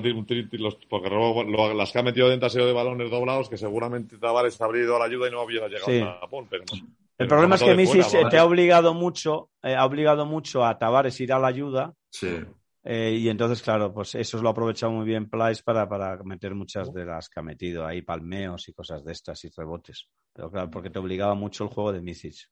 [0.58, 3.56] los- porque luego lo- las que ha metido dentro ha sido de balones doblados que
[3.56, 6.00] seguramente Tavares habría ido a la ayuda y no hubiera llegado Sí.
[6.00, 6.46] a Japón.
[6.50, 6.80] Pero, El
[7.16, 8.28] pero problema es que Misis vale.
[8.28, 11.94] te ha obligado mucho, eh, ha obligado mucho a Tavares ir a la ayuda.
[12.10, 12.28] Sí.
[12.86, 16.54] Eh, y entonces, claro, pues eso lo ha aprovechado muy bien Place para, para meter
[16.54, 20.10] muchas de las que ha metido ahí, palmeos y cosas de estas y rebotes.
[20.34, 22.50] Pero claro, porque te obligaba mucho el juego de Misic.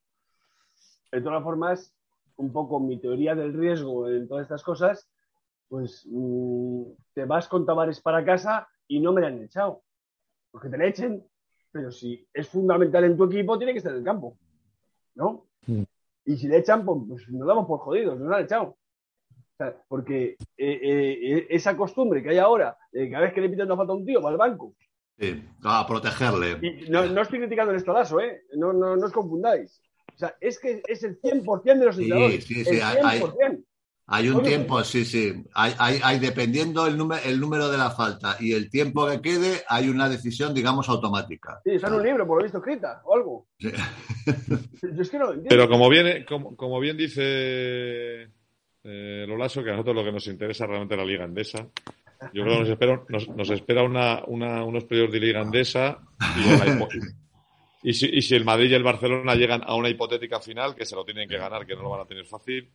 [1.11, 1.95] De todas formas,
[2.37, 5.07] un poco mi teoría del riesgo en todas estas cosas,
[5.68, 9.83] pues mm, te vas con Tavares para casa y no me la han echado.
[10.51, 11.23] Porque te la echen,
[11.71, 14.38] pero si es fundamental en tu equipo, tiene que estar en el campo.
[15.14, 15.47] ¿No?
[15.66, 15.83] Mm.
[16.25, 18.79] Y si le echan, pues, pues nos damos por jodidos, nos la han echado.
[19.59, 23.77] Sea, porque eh, eh, esa costumbre que hay ahora, cada vez que le pitan una
[23.77, 24.75] falta a un tío, va al banco.
[25.19, 25.43] Sí.
[25.62, 26.59] A protegerle.
[26.62, 28.43] Y no, no estoy criticando el estolazo, ¿eh?
[28.57, 29.81] No, no, no os confundáis.
[30.15, 32.45] O sea, es que es el 100% de los Sí, entrenadores.
[32.45, 33.65] sí, sí, el hay- 100%.
[34.09, 35.33] Hay un Oye, tiempo, sí, sí.
[35.55, 39.23] Hay, hay, hay dependiendo el, número el número de la falta y el tiempo que
[39.23, 41.61] quede, hay una decisión, digamos, automática.
[41.65, 43.47] Sí, está en un libro, por lo visto, escrita o algo.
[43.59, 43.71] Sí.
[44.83, 45.49] Yo es que no lo entiendo.
[45.49, 48.29] Pero como bien, como, como bien dice
[48.85, 51.66] eh, Lolaso, que a nosotros lo que nos interesa realmente es la Liga Endesa.
[52.33, 55.99] Yo creo que nos espera, nos, nos espera una, una- unos periodos de Liga Endesa
[57.83, 60.75] y, y si, y si el Madrid y el Barcelona llegan a una hipotética final,
[60.77, 62.71] que se lo tienen que ganar, que no lo van a tener fácil,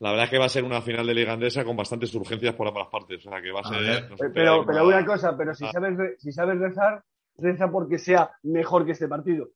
[0.00, 2.54] la verdad es que va a ser una final de Liga Endesa con bastantes urgencias
[2.54, 3.24] por ambas partes.
[3.26, 3.80] O sea, que va a A ser...
[3.82, 4.10] ver.
[4.10, 5.70] nos Pero, pero una cosa, pero si Ah.
[5.72, 7.02] sabes, si sabes rezar,
[7.38, 9.48] reza porque sea mejor que este partido.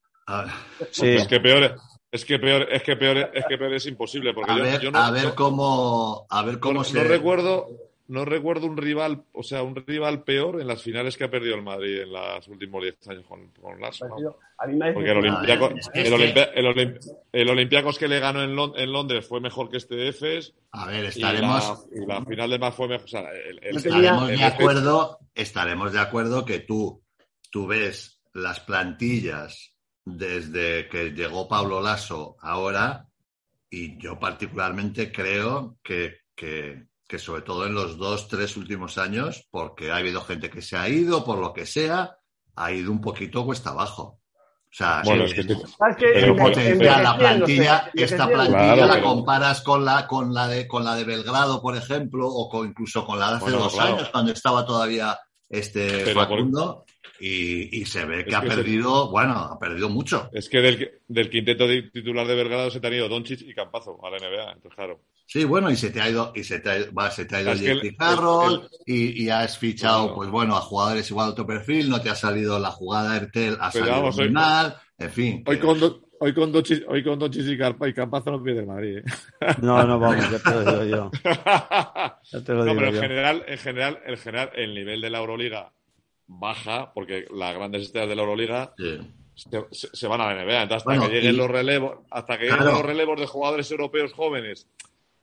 [0.90, 1.76] Sí, Es que peor,
[2.10, 4.80] es que peor, es que peor, es que peor es imposible, porque a yo, ver,
[4.80, 6.96] yo no, a ver cómo, a ver cómo no, se.
[6.96, 7.66] no recuerdo,
[8.08, 11.54] no recuerdo un rival, o sea, un rival peor en las finales que ha perdido
[11.56, 14.16] el Madrid en los últimos 10 años con, con Lasso, ¿no?
[14.66, 16.98] Me Porque el Olympiacos, es que- el, Olimpia- el Olim-
[17.30, 20.54] el Olympiacos que le ganó en, Lon- en Londres fue mejor que este de Efes
[20.72, 21.86] A ver, y estaremos.
[21.92, 23.04] la, y la final de más fue mejor.
[23.04, 27.02] O sea, el, estaremos el de acuerdo, estaremos de acuerdo que tú,
[27.52, 29.74] tú ves las plantillas
[30.16, 33.06] desde que llegó Pablo Lasso ahora,
[33.70, 39.46] y yo particularmente creo que, que, que sobre todo en los dos, tres últimos años,
[39.50, 42.16] porque ha habido gente que se ha ido, por lo que sea,
[42.56, 44.20] ha ido un poquito cuesta abajo.
[44.70, 49.84] O sea, Bueno, sí, es que- la plantilla, esta plantilla Claro, la pero- comparas con
[49.84, 53.28] la, con la de con la de Belgrado, por ejemplo, o con, incluso con la
[53.30, 53.96] de hace Bueno, dos claro.
[53.96, 55.18] años, cuando estaba todavía
[55.48, 56.84] este Pero por- Facundo,
[57.20, 60.28] y, y se ve que Es ha que se- perdido, bueno, ha perdido mucho.
[60.32, 63.54] Es que del, del quinteto de- titular de Belgrado se te han ido Doncic y
[63.54, 64.52] Campazo a la NBA.
[64.52, 65.00] Entonces, claro.
[65.26, 67.42] Sí, bueno, y se te ha ido, y se te ha, va, se te ha
[67.42, 70.14] ido el- Carroll, el- y, y has fichado, Bueno.
[70.16, 73.56] pues bueno, a jugadores igual de otro perfil, no te ha salido la jugada Ertel,
[73.60, 74.32] ha Pero salido vamos, hoy-
[75.00, 75.44] en fin.
[75.46, 78.60] Hoy con, Do- hoy con Doncic, hoy con Doncic y, Carpa- y Campazo no pierde
[78.60, 78.98] el Madrid.
[78.98, 79.02] ¿eh?
[79.62, 81.10] no, no, vamos, ya te lo digo yo.
[82.32, 83.00] Ya te lo no, digo pero en yo.
[83.00, 85.72] general, en general, en general, el nivel de la Euroliga
[86.28, 88.98] baja porque las grandes estrellas de la Euroliga sí.
[89.34, 90.62] se, se- se van a la NBA.
[90.62, 93.70] Entonces, hasta Bueno, que lleguen y- los relevos, hasta que lleguen los relevos de jugadores
[93.70, 94.68] europeos jóvenes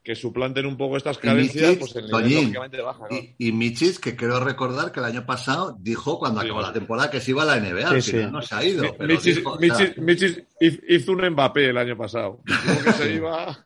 [0.04, 3.06] que suplanten un poco estas carencias, pues el nivel Toñín, lógicamente baja.
[3.10, 6.68] Y, y Michis, que creo recordar que el año pasado dijo cuando Sí, acabó bueno.
[6.70, 7.88] la temporada que se iba a la NBA.
[7.90, 8.12] Sí, al sí.
[8.12, 8.96] final no se ha ido.
[8.96, 12.40] pero Michis, dijo, o sea, Michis- Michis hiz- hizo un Mbappé el año pasado.
[12.46, 13.65] Dijo que se iba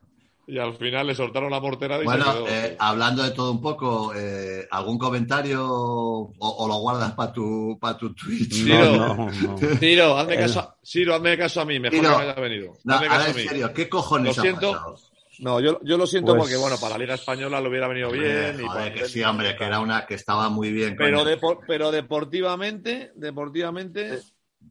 [0.49, 2.47] y al final le soltaron la mortera y Bueno, se quedó.
[2.47, 7.77] eh, hablando de todo un poco, eh, ¿algún comentario o, o lo guardas para tu,
[7.79, 8.51] para tu Twitch?
[8.53, 8.97] Ciro.
[8.97, 9.57] No, no, no.
[9.77, 12.11] Ciro, hazme El- caso, a- Ciro, hazme caso a mí, mejor Ciro.
[12.17, 12.73] que me haya venido.
[12.83, 13.43] No, Hazme caso en a mí.
[13.47, 14.71] serio, ¿qué cojones Lo ha siento.
[14.71, 14.95] pasado?
[15.41, 18.11] No, yo, yo lo siento Pues- porque, bueno, para la Liga Española le hubiera venido
[18.11, 18.25] bien.
[18.25, 20.95] Eh, y joder, para- que sí, hombre, que era una que estaba muy bien.
[20.97, 21.23] pero,
[21.65, 24.19] pero deportivamente, deportivamente,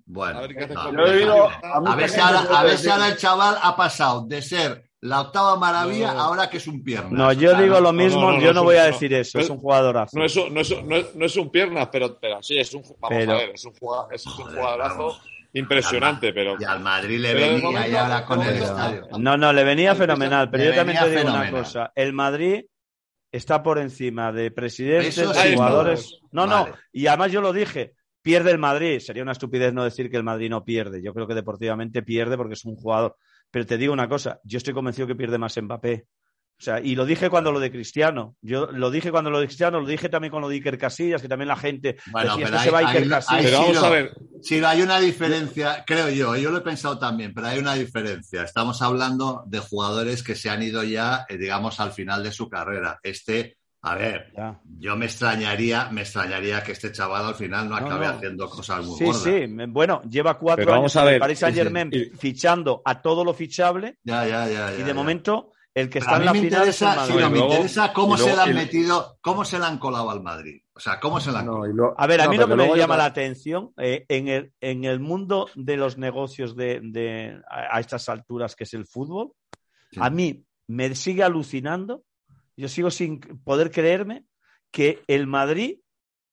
[0.04, 2.20] Bueno, a ver qué hace no, con Yo he oído a a mucha ver si
[2.20, 6.20] ahora, a ver si ahora el chaval ha pasado de ser la octava maravilla No.
[6.20, 7.10] ahora que es un pierna.
[7.10, 9.38] No, yo digo lo mismo, no, no, yo no, voy un- a no, decir eso,
[9.38, 10.18] es un jugadorazo.
[10.18, 12.58] no es, un- no, es, un- no, es, no es un piernas, pero, pero sí,
[12.58, 13.72] es un, vamos Pero- a ver, es un,
[14.12, 15.22] es un Joder, jugadorazo vamos.
[15.52, 19.06] impresionante, pero Y al Madrid le venía momento- y ahora con el estadio.
[19.18, 21.92] No, no, le venía fenomenal, pero yo también te digo una cosa.
[21.94, 22.64] El Madrid
[23.30, 26.18] está por encima de presidentes, de sí, jugadores.
[26.32, 26.70] No, Vale.
[26.70, 28.98] no, y además yo lo dije, pierde el Madrid.
[29.00, 31.02] Sería una estupidez no decir que el Madrid no pierde.
[31.02, 33.16] Yo creo que deportivamente pierde porque es un jugador.
[33.50, 36.06] Pero te digo una cosa, yo estoy convencido que pierde más Mbappé.
[36.60, 38.34] O sea, y lo dije cuando lo de Cristiano.
[38.42, 41.22] Yo lo dije cuando lo de Cristiano, lo dije también con lo de Iker Casillas,
[41.22, 43.32] que también la gente Bueno, decía, pero "Este se va Iker hay- Casillas.
[43.38, 46.62] hay- pero vamos Ciro, a ver, Sí, hay una diferencia, creo yo, yo lo he
[46.62, 48.42] pensado también, pero hay una diferencia.
[48.42, 52.48] Estamos hablando de jugadores que se han ido ya, eh, digamos, al final de su
[52.48, 52.98] carrera.
[53.04, 54.60] Este, a ver, Ya.
[54.78, 58.12] yo me extrañaría, me extrañaría que este chaval al final no No, acabe no.
[58.12, 59.22] haciendo cosas muy Sí, gordas.
[59.22, 59.46] sí.
[59.46, 62.10] me- Bueno, lleva cuatro Pero años vamos a en Paris Saint Germain sí, sí.
[62.16, 64.72] fichando a todo lo fichable Ya, ya, ya.
[64.74, 64.94] y ya, de ya.
[64.94, 67.30] momento el que está a en mí la me final es el interesa, sí, no,
[67.30, 70.60] me luego- interesa cómo se le han metido, cómo se le han colado al Madrid.
[70.74, 72.56] O sea, cómo se le han No, lo- A ver, a no, mí lo que
[72.56, 77.40] me llama la atención eh, en, el, en el mundo de los negocios de, de-
[77.48, 79.32] a, a estas alturas que es el fútbol,
[79.92, 80.00] Sí.
[80.02, 82.02] a mí me sigue alucinando,
[82.58, 84.24] yo sigo sin poder creerme
[84.70, 85.78] que el Madrid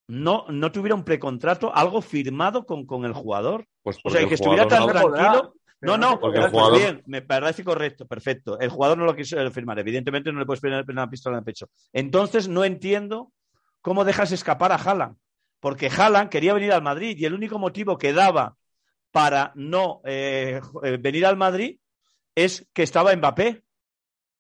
[0.07, 3.65] no, no tuviera un precontrato, algo firmado con, con el jugador.
[3.83, 5.53] pues O sea, que estuviera tan no- tranquilo.
[5.81, 8.59] No, no Porque el jugador- bien, me parece correcto, perfecto.
[8.59, 11.45] El jugador no lo quiso firmar, evidentemente no le puedes poner una pistola en el
[11.45, 11.69] pecho.
[11.93, 13.31] Entonces no entiendo
[13.81, 15.17] cómo dejas escapar a Haaland,
[15.59, 18.55] porque Haaland quería venir al Madrid y el único motivo que daba
[19.11, 21.77] para no eh, eh, venir al Madrid
[22.33, 23.61] es que estaba Mbappé.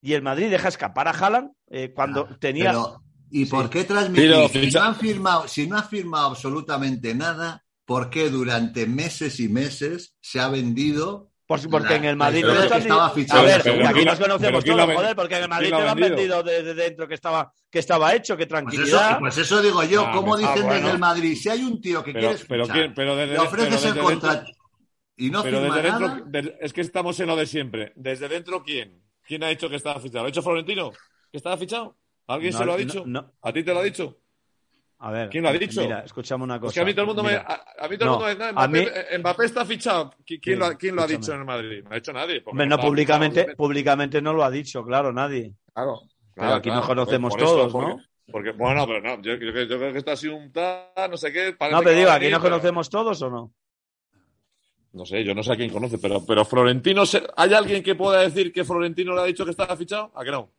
[0.05, 2.69] Y el Madrid deja escapar a Haaland eh, cuando tenía...
[2.69, 3.51] Pero, ¿y Sí.
[3.51, 4.29] por qué transmitir?
[4.31, 9.39] Pero, si, no han firmado, si no ha firmado absolutamente nada, ¿por qué durante meses
[9.39, 11.31] y meses se ha vendido?
[11.47, 13.41] Por- porque la- en el Madrid te estaba fichado?
[13.41, 15.79] A ver, Pero aquí ¿quién- nos conocemos todos, joder, porque en el Madrid te lo
[15.81, 16.43] lo ha han vendido?
[16.43, 19.19] desde dentro que estaba, que estaba hecho, que Pues eso, tranquilidad.
[19.19, 20.73] pues eso digo yo, Ah, ¿cómo ah, dicen bueno.
[20.73, 21.35] desde el Madrid?
[21.35, 23.93] Si hay un tío que Pero, quiere pero, fichar, quién- pero desde, le ofreces pero
[23.95, 24.51] el contrato
[25.17, 26.07] y no Pero firma desde nada.
[26.15, 27.91] dentro, de- es que estamos en lo de siempre.
[27.95, 29.01] ¿Desde dentro quién?
[29.25, 30.19] ¿Quién ha dicho que estaba fichado?
[30.23, 30.91] ¿Lo ha dicho Florentino?
[31.31, 31.95] ¿Que estaba fichado?
[32.27, 33.03] ¿Alguien No, se lo ha dicho?
[33.05, 33.31] no.
[33.41, 34.17] ¿A ti te lo ha dicho?
[34.99, 35.81] A ver, ¿Quién lo ha dicho?
[35.81, 36.69] Mira, escuchame una cosa.
[36.69, 38.51] Es que a mí todo el mundo me, a, a mí todo el mundo me
[38.53, 40.11] Mbappé, mí- eh, Mbappé está fichado.
[40.25, 41.21] ¿Qui- ¿Quién, Sí, lo, ha- quién lo ha escúchame.
[41.21, 41.83] dicho en el Madrid?
[41.83, 42.43] No ha dicho nadie.
[42.45, 43.57] hombre, no, públicamente, fichado.
[43.57, 45.53] públicamente no lo ha dicho, claro, nadie.
[45.73, 45.99] Claro.
[46.33, 48.01] Pero aquí nos conocemos por todos, ¿no?
[48.31, 51.17] Porque, bueno, pero no, yo, yo- yo creo que esto ha sido un tal, no
[51.17, 51.51] sé qué.
[51.71, 53.51] No, pero digo, aquí nos conocemos todos o no.
[54.95, 57.95] No sé, yo no sé a quién conoce, pero, pero Florentino, se- ¿hay alguien que
[57.95, 60.09] pueda decir que Florentino le ha dicho que estaba fichado?
[60.15, 60.49] ¿A que no?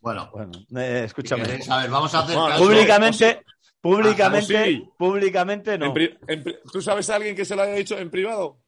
[0.00, 1.44] Bueno, Bueno, eh, escúchame.
[1.44, 2.56] queréis, a ver, vamos a hacer Bueno.
[2.58, 3.44] Públicamente,
[3.80, 4.84] públicamente, Ah, sí.
[4.98, 5.86] públicamente no.
[5.86, 8.58] En pri- en pri- ¿Tú sabes a alguien que se lo haya dicho en privado?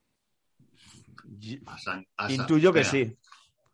[1.65, 3.17] A San- a San- Intuyo que Espera, sí.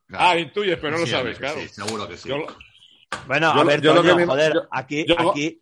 [0.08, 0.26] claro.
[0.26, 1.60] Ah, intuyes, pero no lo sabes, claro.
[1.62, 2.30] Sí, seguro que sí.
[2.30, 2.48] Yo lo-
[3.28, 5.62] Bueno, Yo a ver, yo lo Toño, que me- joder, aquí, yo- aquí,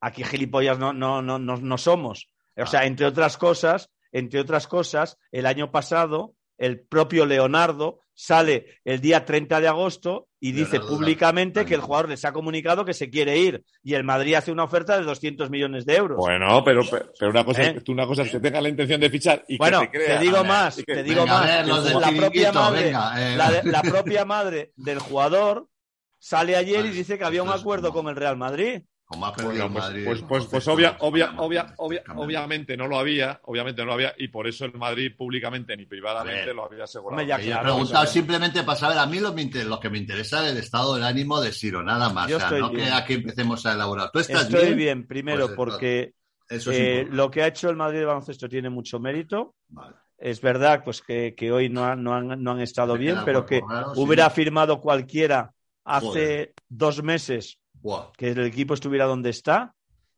[0.00, 2.28] aquí gilipollas no, no, no, no, no somos.
[2.56, 8.80] O sea, entre otras cosas, entre otras cosas, el año pasado, el propio Leonardo sale
[8.84, 12.92] el día 30 de agosto y dice públicamente que el jugador les ha comunicado que
[12.92, 16.18] se quiere ir y el Madrid hace una oferta de 200 millones de euros.
[16.18, 17.80] Bueno, pero, pero, pero una, cosa, ¿Eh?
[17.80, 20.42] tú una cosa es que tenga la intención de fichar y Bueno, que te digo
[20.42, 21.46] más, te digo Venga, más.
[21.46, 23.36] ver, la propia madre, venga, eh.
[23.36, 25.68] la, de- la propia madre del jugador
[26.18, 28.82] sale ayer y dice que había un acuerdo con el Real Madrid.
[29.08, 31.34] Como ha perdido Bueno, el pues, Madrid, pues, pues, pues obvia, obvia,
[31.78, 35.86] obviamente no lo había, obviamente no lo había, y por eso el Madrid públicamente ni
[35.86, 37.22] privadamente lo había asegurado.
[37.22, 40.44] Ya he claro, preguntado simplemente para saber, a mí lo, me lo que me interesa
[40.44, 42.28] es el estado del ánimo de Siro, nada más.
[42.28, 42.84] Yo o sea, estoy no bien.
[42.84, 44.10] que aquí empecemos a elaborar.
[44.12, 45.06] ¿Tú estás Estoy bien, bien?
[45.06, 46.12] primero, Pues, porque
[46.46, 49.54] Eso es eh, lo que ha hecho el Madrid de baloncesto tiene mucho mérito.
[49.68, 49.96] Vale.
[50.18, 53.18] Es verdad pues que, que hoy no han, no han, no han estado Me bien,
[53.24, 54.00] pero que raro, sí.
[54.02, 56.54] hubiera firmado cualquiera hace Joder.
[56.68, 58.10] dos meses Buah.
[58.16, 59.74] que el equipo estuviera donde está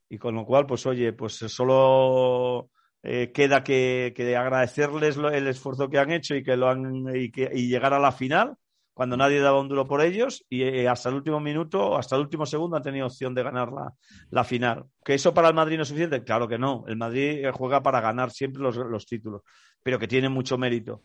[0.08, 2.70] y con lo cual, pues oye, pues solo
[3.02, 7.04] eh, queda que, que agradecerles lo- el esfuerzo que han hecho y que lo han
[7.14, 8.54] y, que, y llegar a la final
[8.92, 12.22] cuando nadie daba un duro por ellos y eh, hasta el último minuto, hasta el
[12.22, 13.92] último segundo han tenido opción de ganar la,
[14.30, 14.84] la final.
[15.02, 16.22] ¿Que eso para el Madrid no es suficiente?
[16.22, 16.84] Claro que no.
[16.86, 19.40] El Madrid eh, juega para ganar siempre los, los títulos,
[19.82, 21.02] pero que tiene mucho mérito.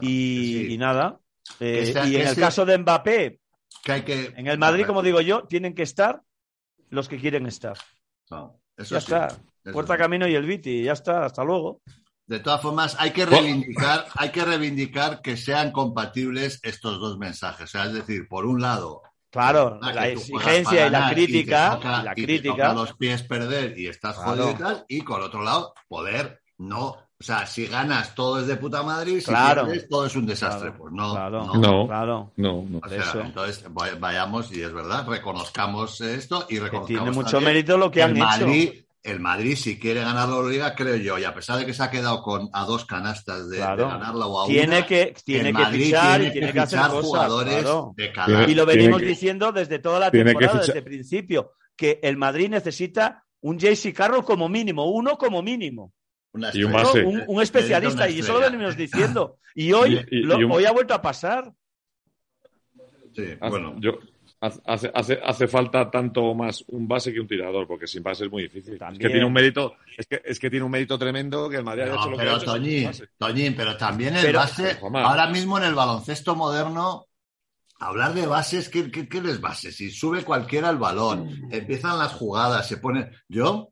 [0.00, 0.72] Y, Sí.
[0.74, 1.18] y nada,
[1.60, 3.40] Eh, y en el caso de Mbappé,
[3.82, 4.32] Que hay que.
[4.36, 6.22] en el Madrid, como digo yo, tienen que estar
[6.90, 7.76] los que quieren estar.
[8.30, 9.26] No, eso Ya sí, está.
[9.28, 9.98] eso Puerta sí.
[9.98, 11.80] Camino y el Viti, ya está, hasta luego.
[12.26, 17.64] De todas formas, hay que reivindicar, hay que reivindicar que sean compatibles estos dos mensajes.
[17.64, 22.00] O sea, es decir, por un lado, Claro, la exigencia y la crítica, te toca-
[22.00, 22.54] y la y te crítica.
[22.54, 24.30] toca los pies perder y estás Claro.
[24.30, 24.84] jodido y tal.
[24.88, 26.96] Y por otro lado, poder no.
[27.20, 29.66] O sea, si ganas todo es de puta madre y si Claro.
[29.66, 30.70] pierdes todo es un desastre.
[30.70, 31.12] Claro, Pues no.
[31.12, 31.54] claro, no.
[31.54, 31.86] No.
[31.86, 32.32] claro.
[32.36, 32.78] No, no.
[32.82, 33.20] O sea, eso.
[33.20, 37.76] entonces vay- vayamos y es verdad, reconozcamos esto y Que reconozcamos tiene mucho también mérito
[37.76, 38.24] lo que el han hecho.
[38.26, 41.74] Madrid, el Madrid, si quiere ganar la Liga, creo yo, y a pesar de que
[41.74, 43.84] se ha quedado con a dos canastas de, Claro.
[43.84, 46.60] de ganarla o a Tiene una, que, tiene el que fichar tiene y tiene que,
[46.62, 47.04] fichar cosas.
[47.04, 47.92] jugadores claro.
[47.96, 48.48] de calidad.
[48.48, 52.16] Y lo Tiene venimos que- diciendo desde toda la temporada, desde el principio, que el
[52.16, 55.92] Madrid necesita un JC Carroll como mínimo, uno como mínimo.
[56.32, 56.84] Una Y un estrella.
[56.84, 57.02] base.
[57.02, 57.08] ¿no?
[57.08, 59.38] Un, un especialista, y eso lo venimos diciendo.
[59.54, 61.52] Y hoy, Y- y- lo- y un- hoy ha vuelto a pasar.
[63.14, 63.98] Sí, Hace- bueno, yo-
[64.40, 68.30] hace, hace, hace falta tanto más un base que un tirador, porque sin base es
[68.30, 68.74] muy difícil.
[68.74, 71.64] Es que tiene un mérito, es que, es que tiene un mérito tremendo que el
[71.64, 72.90] Madrid No, hecho lo que ha pero hecho sin Toñín.
[73.18, 77.06] Toñín, pero también el Pero- base, ahora mismo en el baloncesto moderno,
[77.80, 79.72] hablar de bases, ¿qué, qué, qué es base?
[79.72, 83.10] Si sube cualquiera el balón, empiezan las jugadas, se pone.
[83.28, 83.69] Yo,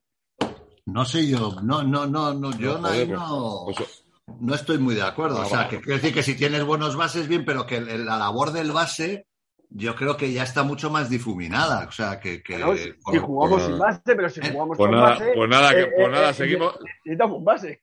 [0.93, 4.05] no sé yo, no, no, no, no, yo No, joder, no, pues-
[4.41, 5.39] no estoy muy de acuerdo.
[5.43, 8.19] Ah, o sea, que quiero decir que si tienes buenos bases, bien, pero que la
[8.19, 9.27] labor del base,
[9.71, 11.87] yo creo que ya está mucho más difuminada.
[11.89, 12.43] O sea, que.
[12.43, 14.99] que Claro, si, por- si jugamos por- sin base, pero si Eh, jugamos Pues con
[14.99, 15.33] nada, base.
[15.35, 17.83] pues nada, que- eh, pues eh, nada, eh, seguimos, Necesitamos base.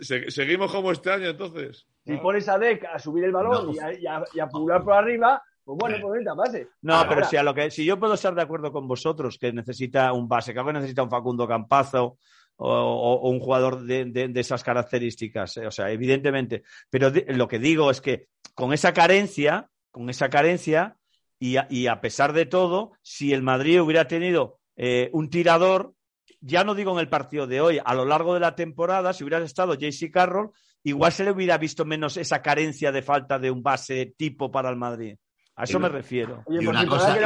[0.00, 1.86] se- seguimos como este año entonces.
[2.04, 3.72] Si pones a Deck a subir el balón No.
[3.72, 6.68] y, a, y a- y a pular por arriba, pues bueno, pues necesita base.
[6.82, 9.38] No, Ahora, pero si, a lo que, si yo puedo estar de acuerdo con vosotros
[9.38, 12.18] que necesita un base, creo que necesita un Facundo Campazo
[12.56, 16.62] o, o- o un jugador de, de- de esas características, eh, o sea, evidentemente.
[16.90, 20.96] Pero lo que digo es que con esa carencia, con esa carencia,
[21.38, 25.94] y a, y a pesar de todo, si el Madrid hubiera tenido eh, un tirador,
[26.40, 29.24] ya no digo en el partido de hoy, a lo largo de la temporada, si
[29.24, 30.50] hubiera estado JC Carroll,
[30.84, 34.68] igual se le hubiera visto menos esa carencia de falta de un base tipo para
[34.70, 35.16] el Madrid.
[35.62, 36.42] A eso Y- me refiero.
[36.46, 37.16] Oye, Y una cosa,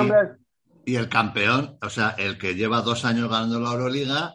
[0.84, 4.34] el campeón, o sea, el que lleva dos años ganando la Euroliga,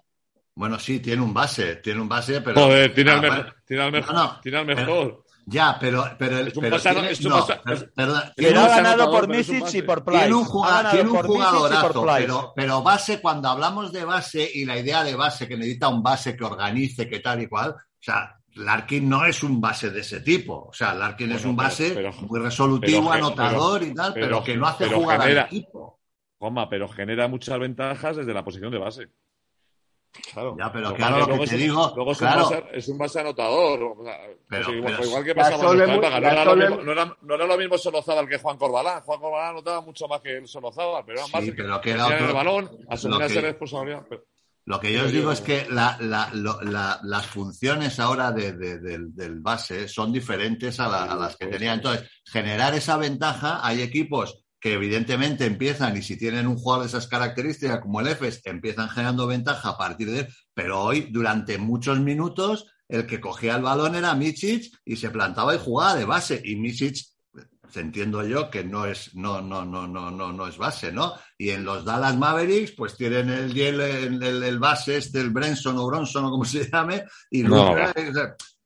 [0.55, 2.59] bueno, sí, tiene un base, tiene un base, pero.
[2.61, 3.55] Joder, tiene al Ah, mejor.
[3.65, 4.15] Tiene al mejor.
[4.15, 5.23] No, no, tiene al pero- mejor.
[5.45, 7.47] Ya, pero, pero, el- Es un pero pasano- tiene- es un no,
[7.95, 10.19] perdón, ha ganado por Misic y por Price.
[10.21, 14.49] tiene un, Ha juga- ganado tiene un jugadorazo, pero, pero base, cuando hablamos de base
[14.53, 17.71] y la idea de base que necesita un base que organice, que tal y cual,
[17.71, 20.67] o sea, Larkin no es un base de ese tipo.
[20.69, 24.43] O sea, Larkin es un base pero- muy resolutivo, pero- anotador y tal, pero, pero-
[24.43, 25.99] que no hace jugar genera- al equipo.
[26.39, 29.07] Juanma, pero genera muchas ventajas desde la posición de base.
[30.33, 30.57] Claro.
[30.59, 32.43] Ya, pero claro, que lo luego que es te un- digo, Luego es, claro.
[32.43, 33.83] un, base, es un base anotador.
[33.83, 34.17] o sea,
[34.49, 37.77] Pero- igual, pero- igual que pasaba con no, era no, era, no era lo mismo
[37.77, 39.01] Solozábal que Juan Corbalán.
[39.03, 42.07] Juan Corbalán anotaba mucho más que el Solozábal, pero era Sí, más pero que era
[42.07, 44.05] el otro- balón, asumía que- esa responsabilidad.
[44.09, 44.23] pero-
[44.65, 48.53] Lo que yo os digo es que la- la- lo- la- las funciones ahora de-
[48.53, 51.73] de- del, del base son diferentes a, la- a las que tenía.
[51.73, 56.89] Entonces, generar esa ventaja, hay equipos que evidentemente empiezan y si tienen un jugador de
[56.89, 61.57] esas características como el EFES, empiezan generando ventaja a partir de él, pero hoy durante
[61.57, 66.05] muchos minutos el que cogía el balón era Michic y se plantaba y jugaba de
[66.05, 66.97] base y Michic
[67.77, 71.49] entiendo yo que no es no no no no no no es base no y
[71.51, 73.79] en los Dallas Mavericks pues tienen el el,
[74.21, 77.75] el, el- base este el Brenson o Bronson o como se llame y No, luego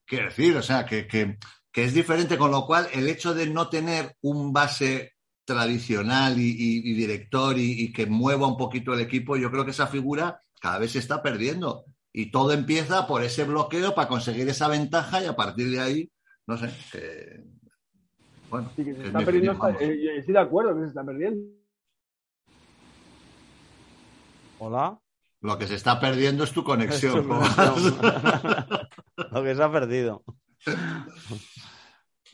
[0.06, 1.38] quiero decir o sea que, que
[1.72, 5.14] que es diferente con lo cual el hecho de no tener un base
[5.46, 9.64] tradicional y, y- y director y, y que mueva un poquito el equipo yo creo
[9.66, 11.86] que esa figura cada vez se está perdiendo.
[12.12, 16.12] Y todo empieza por ese bloqueo para conseguir esa ventaja y a partir de ahí
[16.48, 17.44] no sé que
[18.56, 19.52] bueno Sí, que se es está perdiendo.
[19.54, 19.82] opinión, vamos.
[19.82, 21.42] eh, eh, estoy de acuerdo que se está perdiendo.
[24.60, 24.98] Hola.
[25.42, 27.18] Lo que se está perdiendo es tu conexión.
[27.20, 27.98] Es tu conexión.
[29.32, 30.24] Lo que se ha perdido.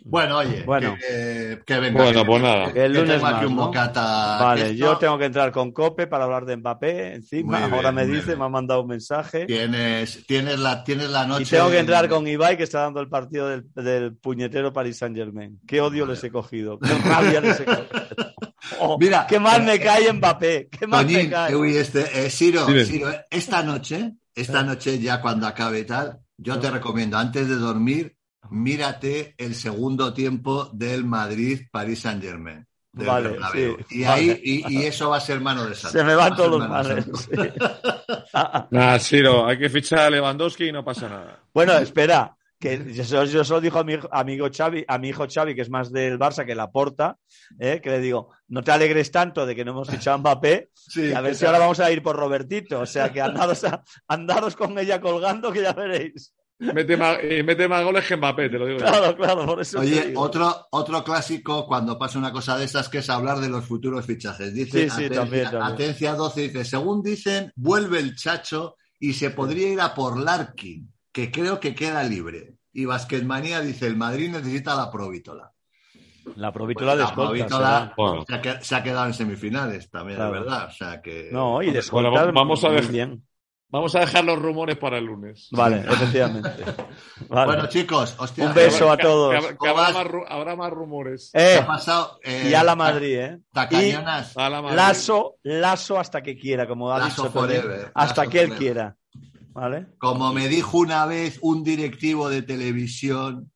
[0.03, 0.95] bueno, oye, Bueno.
[0.99, 2.03] que, que venga.
[2.03, 2.73] Bueno, que- pues nada.
[2.73, 3.65] que El lunes más, un ¿no?
[3.67, 4.37] bocata.
[4.39, 7.13] Vale, yo tengo que entrar con Cope para hablar de Mbappé.
[7.15, 8.39] Encima, bien, ahora me dice, bien.
[8.39, 9.45] me ha mandado un mensaje.
[9.45, 11.43] Tienes, tienes, la, tienes la noche.
[11.43, 14.97] Y tengo que entrar con Ibai, que está dando el partido del, del puñetero Paris
[14.97, 15.59] Saint Germain.
[15.67, 17.85] Qué odio les he cogido, qué rabia les he cogido.
[18.79, 21.51] Oh, Mira, qué mal me eh, cae Mbappé, qué mal me cae.
[21.51, 22.85] eh, uy, este, eh, Siro, Dime.
[22.85, 27.47] Siro, eh, esta noche, esta noche ya cuando acabe y tal, yo te recomiendo, antes
[27.49, 28.15] de dormir,
[28.51, 32.65] mírate el segundo tiempo del Madrid-Paris Saint-Germain.
[32.93, 34.31] Vale, sí, y vale.
[34.31, 35.97] ahí, y, y eso va a ser mano de santo.
[35.97, 37.05] Se me Va van todos los males.
[37.17, 38.99] sí.
[38.99, 41.39] Siro, hay que fichar a Lewandowski y no pasa nada.
[41.53, 45.55] Bueno, espera, que yo, yo solo dijo a mi amigo Xavi, a mi hijo Xavi,
[45.55, 47.17] que es más del Barça que la porta,
[47.59, 47.79] ¿eh?
[47.81, 51.07] que le digo, no te alegres tanto de que no hemos fichado a Mbappé, Sí,
[51.09, 52.81] y a ver si ahora vamos a ir por Robertito.
[52.81, 56.33] O sea, que andaros, a- andaros con ella colgando, que ya veréis.
[56.61, 58.79] Mete más, y mete más goles que Mbappé, te lo digo.
[58.79, 58.85] yo.
[58.85, 59.79] Claro, claro, por eso.
[59.79, 63.65] Oye, otro, otro clásico cuando pasa una cosa de esas que es hablar de los
[63.65, 64.53] futuros fichajes.
[64.53, 65.63] Dice Sí, sí, Atencia, también, también.
[65.63, 70.91] Atencia 12 dice, según dicen, vuelve el Chacho y se podría ir a por Larkin,
[71.11, 72.53] que creo que queda libre.
[72.73, 75.51] Y Basquetmanía dice, el Madrid necesita la Provítola.
[76.35, 77.29] La provítola de Pues la escolta.
[77.31, 77.93] Provítola.
[77.97, 78.25] Bueno.
[78.61, 80.33] se, ha, quedado en semifinales también, Claro.
[80.33, 80.67] de verdad.
[80.67, 81.29] O sea que...
[81.31, 82.31] No, y de Bueno, escolta.
[82.31, 82.85] vamos a ver.
[82.85, 83.23] bien.
[83.71, 85.47] Vamos a dejar los rumores para el lunes.
[85.51, 86.63] Vale, efectivamente.
[87.29, 87.45] Vale.
[87.53, 89.45] Bueno, chicos, hostia, Un beso a Que- todos.
[89.45, 91.29] que- que habrá, más, ru- habrá más rumores.
[91.33, 92.19] ¿qué Eh, ha pasado?
[92.23, 93.39] Eh, y a la Madrid, ¿eh?
[93.53, 94.35] Tacañonas.
[94.37, 94.75] A la Madrid.
[94.75, 98.57] Lazo, lazo hasta que quiera, como ha Lazo dicho forever, Hasta Lazo que él forever.
[98.59, 98.95] quiera.
[99.53, 99.87] ¿Vale?
[99.97, 103.51] Como me dijo una vez un directivo de televisión,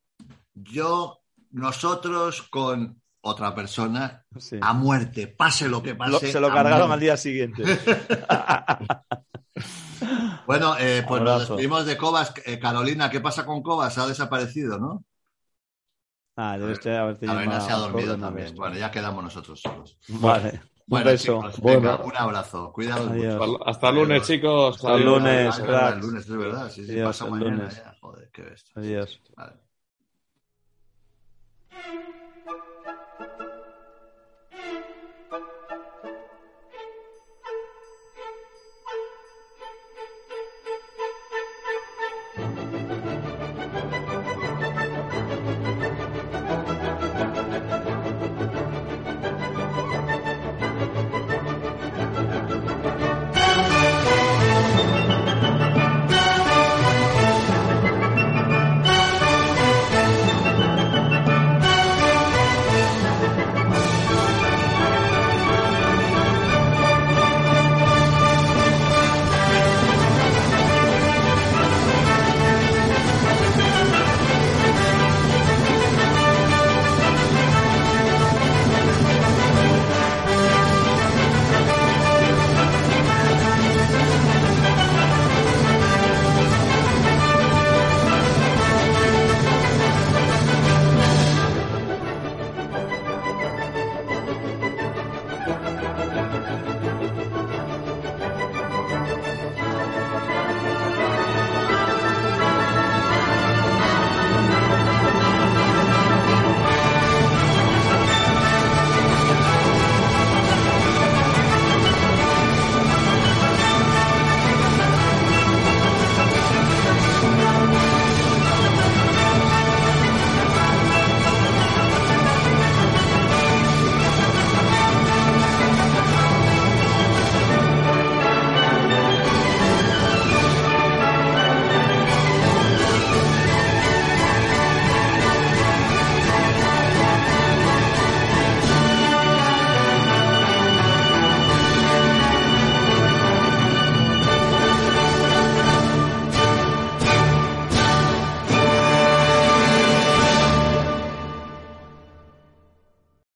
[0.54, 1.20] yo,
[1.52, 4.58] nosotros con otra persona, Sí.
[4.60, 6.10] a muerte, pase lo que pase.
[6.12, 7.62] Lo- se lo a cargaron al día siguiente.
[10.46, 12.32] Bueno, eh, pues nos despedimos de Cobas.
[12.44, 13.98] Eh, Carolina, ¿qué pasa con Cobas?
[13.98, 15.04] Ha desaparecido, ¿no?
[16.36, 18.20] Ah, debe ser Carolina se ha dormido también.
[18.20, 18.54] también.
[18.56, 19.98] Bueno, ya quedamos nosotros solos.
[20.08, 20.60] Vale.
[20.88, 22.72] Bueno, un venga, un abrazo.
[22.72, 23.66] Cuidados mucho.
[23.66, 24.76] Hasta el lunes, chicos.
[24.76, 25.48] Hasta el lunes.
[25.48, 26.70] Hasta el lunes, es verdad.
[26.70, 27.56] Sí, sí, pasa mañana.
[27.56, 27.82] Lunes.
[28.00, 28.72] Joder, qué bestia.
[28.76, 29.20] Adiós.
[29.36, 29.54] Vale.